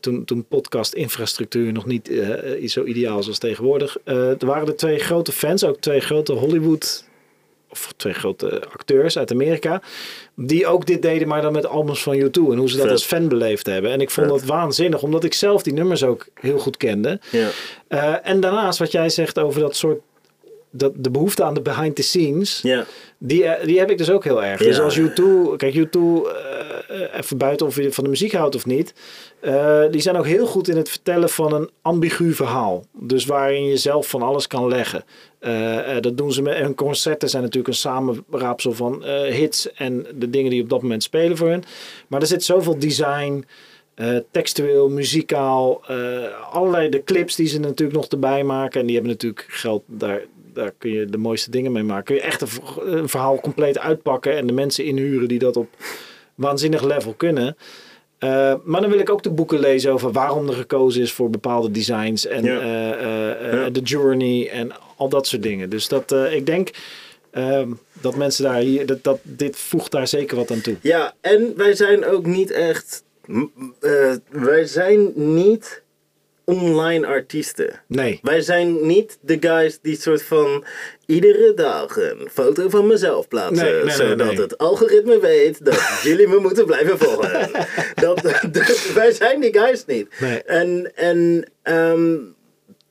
toen, 0.00 0.24
toen 0.24 0.44
podcast-infrastructuur 0.44 1.72
nog 1.72 1.86
niet 1.86 2.08
eh, 2.08 2.68
zo 2.68 2.84
ideaal 2.84 3.14
was 3.16 3.28
als 3.28 3.38
tegenwoordig. 3.38 3.96
er 4.04 4.46
waren 4.46 4.66
er 4.66 4.76
twee 4.76 4.98
grote 4.98 5.32
fans, 5.32 5.64
ook 5.64 5.80
twee 5.80 6.00
grote 6.00 6.32
Hollywood, 6.32 7.04
of 7.86 7.92
twee 7.96 8.12
grote 8.12 8.62
acteurs 8.72 9.18
uit 9.18 9.30
Amerika, 9.32 9.82
die 10.34 10.66
ook 10.66 10.86
dit 10.86 11.02
deden, 11.02 11.28
maar 11.28 11.42
dan 11.42 11.52
met 11.52 11.66
albums 11.66 12.02
van 12.02 12.16
U2 12.16 12.32
en 12.32 12.56
hoe 12.56 12.68
ze 12.68 12.76
dat 12.76 12.82
Vet. 12.84 12.90
als 12.92 13.04
fan 13.04 13.28
beleefd 13.28 13.66
hebben. 13.66 13.90
En 13.90 14.00
ik 14.00 14.10
vond 14.10 14.26
Vet. 14.30 14.38
dat 14.38 14.48
waanzinnig, 14.48 15.02
omdat 15.02 15.24
ik 15.24 15.34
zelf 15.34 15.62
die 15.62 15.72
nummers 15.72 16.02
ook 16.04 16.26
heel 16.34 16.58
goed 16.58 16.76
kende. 16.76 17.20
Ja. 17.30 17.48
Eh, 17.88 18.14
en 18.22 18.40
daarnaast 18.40 18.78
wat 18.78 18.92
jij 18.92 19.08
zegt 19.08 19.38
over 19.38 19.60
dat 19.60 19.76
soort. 19.76 20.00
Dat, 20.70 20.92
de 20.96 21.10
behoefte 21.10 21.44
aan 21.44 21.54
de 21.54 21.60
behind 21.62 21.96
the 21.96 22.02
scenes. 22.02 22.60
Ja. 22.62 22.84
Die, 23.18 23.44
eh, 23.44 23.66
die 23.66 23.78
heb 23.78 23.90
ik 23.90 23.98
dus 23.98 24.10
ook 24.10 24.24
heel 24.24 24.44
erg. 24.44 24.58
Dus 24.58 24.78
als 24.80 24.98
U2. 24.98 25.56
Kijk, 25.56 25.74
U2. 25.74 25.98
eh, 26.88 27.18
even 27.18 27.38
buiten 27.38 27.66
of 27.66 27.76
je 27.76 27.92
van 27.92 28.04
de 28.04 28.10
muziek 28.10 28.32
houdt 28.32 28.54
of 28.54 28.66
niet. 28.66 28.94
eh, 29.40 29.82
die 29.90 30.00
zijn 30.00 30.16
ook 30.16 30.26
heel 30.26 30.46
goed 30.46 30.68
in 30.68 30.76
het 30.76 30.88
vertellen 30.88 31.28
van 31.28 31.52
een 31.54 31.70
ambigu 31.82 32.32
verhaal. 32.32 32.84
Dus 32.92 33.24
waarin 33.24 33.64
je 33.66 33.76
zelf 33.76 34.08
van 34.08 34.22
alles 34.22 34.46
kan 34.46 34.68
leggen. 34.68 35.04
Eh, 35.38 35.96
eh, 35.96 36.02
dat 36.02 36.16
doen 36.18 36.32
ze 36.32 36.42
met. 36.42 36.54
En 36.54 36.74
concerten 36.74 37.28
zijn 37.28 37.42
natuurlijk 37.42 37.68
een 37.68 37.80
samenraapsel 37.80 38.72
van 38.72 39.04
eh, 39.04 39.20
hits. 39.34 39.72
En 39.72 40.06
de 40.14 40.30
dingen 40.30 40.50
die 40.50 40.62
op 40.62 40.68
dat 40.68 40.82
moment 40.82 41.02
spelen 41.02 41.36
voor 41.36 41.48
hun. 41.48 41.64
Maar 42.08 42.20
er 42.20 42.26
zit 42.26 42.44
zoveel 42.44 42.78
design. 42.78 43.44
eh, 43.94 44.16
textueel, 44.30 44.88
muzikaal, 44.88 45.80
eh, 45.88 45.96
allerlei 46.52 46.88
de 46.88 47.04
clips 47.04 47.34
die 47.36 47.46
ze 47.46 47.60
natuurlijk 47.60 47.96
nog 47.98 48.06
erbij 48.08 48.44
maken. 48.44 48.80
En 48.80 48.86
die 48.86 48.94
hebben 48.94 49.12
natuurlijk 49.12 49.46
geld, 49.48 49.82
daar, 49.86 50.20
daar 50.56 50.72
kun 50.78 50.90
je 50.90 51.04
de 51.06 51.18
mooiste 51.18 51.50
dingen 51.50 51.72
mee 51.72 51.82
maken. 51.82 52.04
Kun 52.04 52.14
je 52.14 52.20
echt 52.20 52.40
een, 52.80 53.08
verhaal 53.08 53.40
compleet 53.40 53.78
uitpakken 53.78 54.36
en 54.36 54.46
de 54.46 54.52
mensen 54.52 54.84
inhuren 54.84 55.28
die 55.28 55.38
dat 55.38 55.56
op 55.56 55.68
waanzinnig 56.34 56.82
level 56.84 57.12
kunnen. 57.16 57.56
Eh, 58.18 58.54
maar 58.64 58.80
dan 58.80 58.90
wil 58.90 58.98
ik 58.98 59.10
ook 59.10 59.22
de 59.22 59.30
boeken 59.30 59.58
lezen 59.58 59.92
over 59.92 60.12
waarom 60.12 60.48
er 60.48 60.54
gekozen 60.54 61.02
is 61.02 61.12
voor 61.12 61.30
bepaalde 61.30 61.70
designs 61.70 62.26
en 62.26 62.44
Ja. 62.44 62.60
eh, 62.60 62.90
eh, 62.90 63.30
eh, 63.52 63.52
Ja. 63.62 63.70
de 63.70 63.80
journey 63.80 64.48
en 64.50 64.70
al 64.96 65.08
dat 65.08 65.26
soort 65.26 65.42
dingen. 65.42 65.70
Dus 65.70 65.88
dat, 65.88 66.12
eh, 66.12 66.34
ik 66.34 66.46
denk 66.46 66.70
ehm, 67.30 67.70
dat 68.00 68.16
mensen 68.16 68.44
daar 68.44 68.58
hier, 68.58 68.86
dat, 68.86 69.04
dat, 69.04 69.18
dit 69.22 69.56
voegt 69.56 69.90
daar 69.90 70.08
zeker 70.08 70.36
wat 70.36 70.50
aan 70.50 70.60
toe. 70.60 70.76
Ja, 70.80 71.14
en 71.20 71.52
wij 71.56 71.74
zijn 71.74 72.04
ook 72.06 72.26
niet 72.26 72.50
echt. 72.50 73.04
eh, 73.80 74.12
wij 74.30 74.64
zijn 74.66 75.12
niet 75.14 75.82
online 76.46 77.06
artiesten. 77.06 77.80
Nee. 77.86 78.18
Wij 78.22 78.40
zijn 78.40 78.86
niet 78.86 79.18
de 79.20 79.36
guys 79.40 79.78
die 79.82 80.00
soort 80.00 80.22
van 80.22 80.64
iedere 81.06 81.54
dag 81.54 81.96
een 81.96 82.28
foto 82.32 82.68
van 82.68 82.86
mezelf 82.86 83.28
plaatsen. 83.28 83.64
Nee, 83.64 83.74
nee, 83.74 83.84
nee, 83.84 83.94
zodat 83.94 84.26
nee. 84.26 84.40
het 84.40 84.58
algoritme 84.58 85.20
weet 85.20 85.64
dat 85.64 85.80
jullie 86.02 86.28
me 86.28 86.38
moeten 86.38 86.66
blijven 86.66 86.98
volgen. 86.98 87.50
dat, 87.94 88.22
dat- 88.50 88.92
wij 88.94 89.12
zijn 89.12 89.40
die 89.40 89.58
guys 89.58 89.84
niet. 89.84 90.08
En, 90.46 90.92
en 90.94 91.44
ehm, 91.62 92.16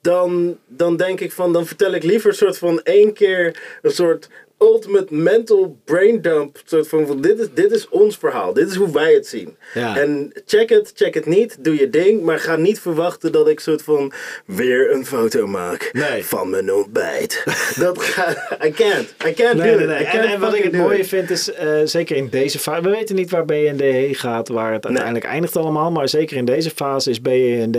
dan, 0.01 0.57
dan 0.67 0.97
denk 0.97 1.19
ik 1.19 1.31
van, 1.31 1.53
dan 1.53 1.65
vertel 1.65 1.93
ik 1.93 2.03
liever 2.03 2.29
een 2.29 2.35
soort 2.35 2.57
van 2.57 2.81
één 2.81 3.13
keer 3.13 3.59
een 3.81 3.91
soort 3.91 4.29
ultimate 4.65 5.13
mental 5.15 5.77
brain 5.85 6.21
dump. 6.21 6.57
Soort 6.65 6.87
van, 6.87 7.07
van 7.07 7.21
dit, 7.21 7.39
is, 7.39 7.47
dit 7.53 7.71
is 7.71 7.89
ons 7.89 8.17
verhaal. 8.17 8.53
Dit 8.53 8.69
is 8.69 8.75
hoe 8.75 8.91
wij 8.91 9.13
het 9.13 9.27
zien. 9.27 9.57
Ja. 9.73 9.97
En 9.97 10.31
check 10.45 10.69
het, 10.69 10.91
check 10.95 11.13
het 11.13 11.25
niet. 11.25 11.57
Doe 11.63 11.75
je 11.79 11.89
ding. 11.89 12.21
Maar 12.23 12.39
ga 12.39 12.55
niet 12.55 12.79
verwachten 12.79 13.31
dat 13.31 13.47
ik 13.49 13.59
soort 13.59 13.81
van 13.81 14.11
weer 14.45 14.91
een 14.91 15.05
foto 15.05 15.47
maak 15.47 15.89
Nee. 15.93 16.25
van 16.25 16.49
mijn 16.49 16.73
ontbijt. 16.73 17.43
dat 17.79 18.01
ga, 18.01 18.29
I 18.65 18.71
can't. 18.71 19.13
I 19.27 19.33
can't 19.33 19.53
Nee, 19.57 19.77
do 19.77 19.85
nee, 19.85 19.95
it. 19.95 20.01
I 20.01 20.05
En, 20.05 20.11
can't 20.11 20.25
en 20.33 20.39
wat 20.39 20.53
ik 20.55 20.63
het 20.63 20.73
mooie 20.73 20.99
it. 20.99 21.07
vind 21.07 21.29
is, 21.29 21.53
eh, 21.53 21.79
zeker 21.83 22.15
in 22.15 22.27
deze 22.29 22.59
fase, 22.59 22.81
we 22.81 22.89
weten 22.89 23.15
niet 23.15 23.29
waar 23.29 23.45
BND 23.45 23.83
gaat, 24.17 24.47
waar 24.47 24.73
het 24.73 24.85
uiteindelijk 24.85 25.25
eindigt 25.25 25.55
allemaal, 25.57 25.91
maar 25.91 26.09
zeker 26.09 26.37
in 26.37 26.45
deze 26.45 26.69
fase 26.69 27.09
is 27.09 27.21
BND 27.21 27.77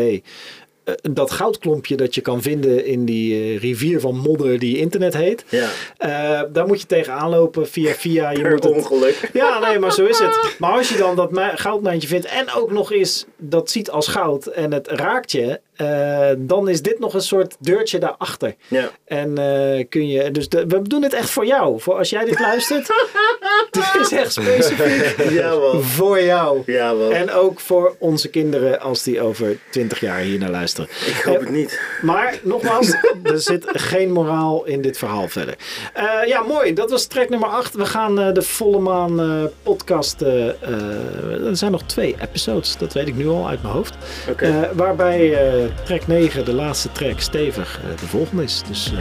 dat 1.03 1.31
goudklompje 1.31 1.96
dat 1.96 2.14
je 2.14 2.20
kan 2.20 2.42
vinden 2.42 2.87
in 2.87 3.05
die 3.05 3.35
eh, 3.35 3.61
rivier 3.61 4.01
van 4.01 4.16
modder 4.16 4.59
die 4.59 4.79
internet 4.79 5.14
heet. 5.14 5.44
Ja. 5.49 5.68
Eh, 5.96 6.42
daar 6.53 6.66
moet 6.66 6.81
je 6.81 6.87
tegenaan 6.87 7.31
lopen 7.31 7.68
via 7.68 7.94
via. 7.94 8.31
Je 8.31 8.40
Per 8.40 8.51
moet 8.51 8.64
het, 8.64 8.72
ongeluk. 8.72 9.31
ja, 9.33 9.59
nee, 9.59 9.79
maar 9.79 9.92
zo 9.92 10.05
is 10.05 10.18
het. 10.18 10.38
Maar 10.59 10.72
als 10.72 10.88
je 10.88 10.96
dan 10.96 11.16
dat 11.16 11.31
goudmijntje 11.55 12.09
vindt 12.09 12.27
en 12.27 12.53
ook 12.53 12.70
nog 12.70 12.92
eens 12.92 13.25
dat 13.37 13.70
ziet 13.70 13.90
als 13.90 14.09
goud 14.09 14.46
en 14.46 14.72
het 14.72 14.88
raakt 14.88 15.33
je, 15.33 15.61
eh, 15.77 16.29
dan 16.39 16.69
is 16.69 16.83
dit 16.83 16.99
nog 16.99 17.15
een 17.15 17.21
soort 17.21 17.57
deurtje 17.59 17.99
daarachter. 17.99 18.55
Ja. 18.69 18.91
En 19.05 19.39
eh, 19.39 19.85
kun 19.89 20.09
je, 20.09 20.31
dus 20.31 20.49
de- 20.49 20.67
we 20.67 20.83
doen 20.83 21.03
het 21.03 21.12
echt 21.15 21.31
voor 21.31 21.47
jou. 21.47 21.81
Voor 21.81 21.95
als 21.95 22.11
jij 22.11 22.25
dit 22.25 22.41
luistert, 22.41 22.87
dit 23.71 23.97
is 24.01 24.12
echt 24.12 24.33
specifiek 24.33 25.31
Jawel. 25.31 25.81
voor 25.81 26.23
jou. 26.23 26.62
Jawel. 26.67 27.11
En 27.12 27.31
ook 27.31 27.61
voor 27.61 27.97
onze 27.99 28.29
kinderen 28.29 28.81
als 28.81 29.03
die 29.03 29.21
over 29.21 29.59
20 29.71 30.01
jaar 30.01 30.19
hier 30.19 30.39
naar 30.39 30.51
luisteren. 30.51 30.89
Ik 31.07 31.23
hoop 31.25 31.41
het 31.41 31.51
niet. 31.51 31.81
Maar 32.03 32.39
nogmaals, 32.43 32.91
er 33.23 33.41
zit 33.41 33.65
geen 33.67 34.12
moraal 34.12 34.65
in 34.65 34.81
dit 34.81 34.99
verhaal 34.99 35.29
verder. 35.29 35.55
Eh, 35.93 36.05
ja, 36.27 36.43
mooi. 36.43 36.73
Dat 36.73 36.91
was 36.91 37.07
track 37.07 37.29
nummer 37.29 37.49
8. 37.49 37.75
We 37.75 37.87
gaan 37.87 38.21
eh, 38.21 38.33
de 38.33 38.43
Volle 38.43 38.79
Maan 38.79 39.21
eh, 39.21 39.45
podcast. 39.62 40.23
eh, 40.23 40.49
eh, 40.49 41.47
er 41.47 41.57
zijn 41.57 41.71
nog 41.71 41.83
twee 41.83 42.17
episodes, 42.23 42.77
dat 42.77 42.93
weet 42.93 43.09
ik 43.09 43.15
nu 43.17 43.29
al 43.29 43.49
uit 43.49 43.62
mijn 43.62 43.75
hoofd. 43.75 43.95
Oké. 44.31 44.45
Eh, 44.47 44.71
waarbij 44.73 45.35
eh, 45.35 45.65
track 45.85 46.07
9, 46.07 46.44
de 46.44 46.52
laatste 46.52 46.92
track, 46.92 47.20
stevig 47.20 47.81
eh, 47.81 47.98
de 48.00 48.07
volgende 48.07 48.42
is. 48.42 48.62
Dus 48.68 48.92
eh, 48.92 48.98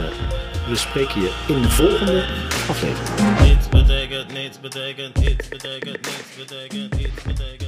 we 0.68 0.76
spreken 0.76 1.20
je 1.20 1.44
in 1.48 1.62
de 1.62 1.70
volgende 1.70 2.24
aflevering. 2.68 3.40
Niets 3.40 3.68
betekent 3.68 4.32
niets 4.32 4.60
betekent 4.60 5.18
iets 5.18 5.48
betekent 5.48 6.06
niets 6.06 6.36
betekent 6.36 6.36
iets 6.36 6.36
betekent 6.36 6.96
niets 6.96 7.22
betekent. 7.22 7.65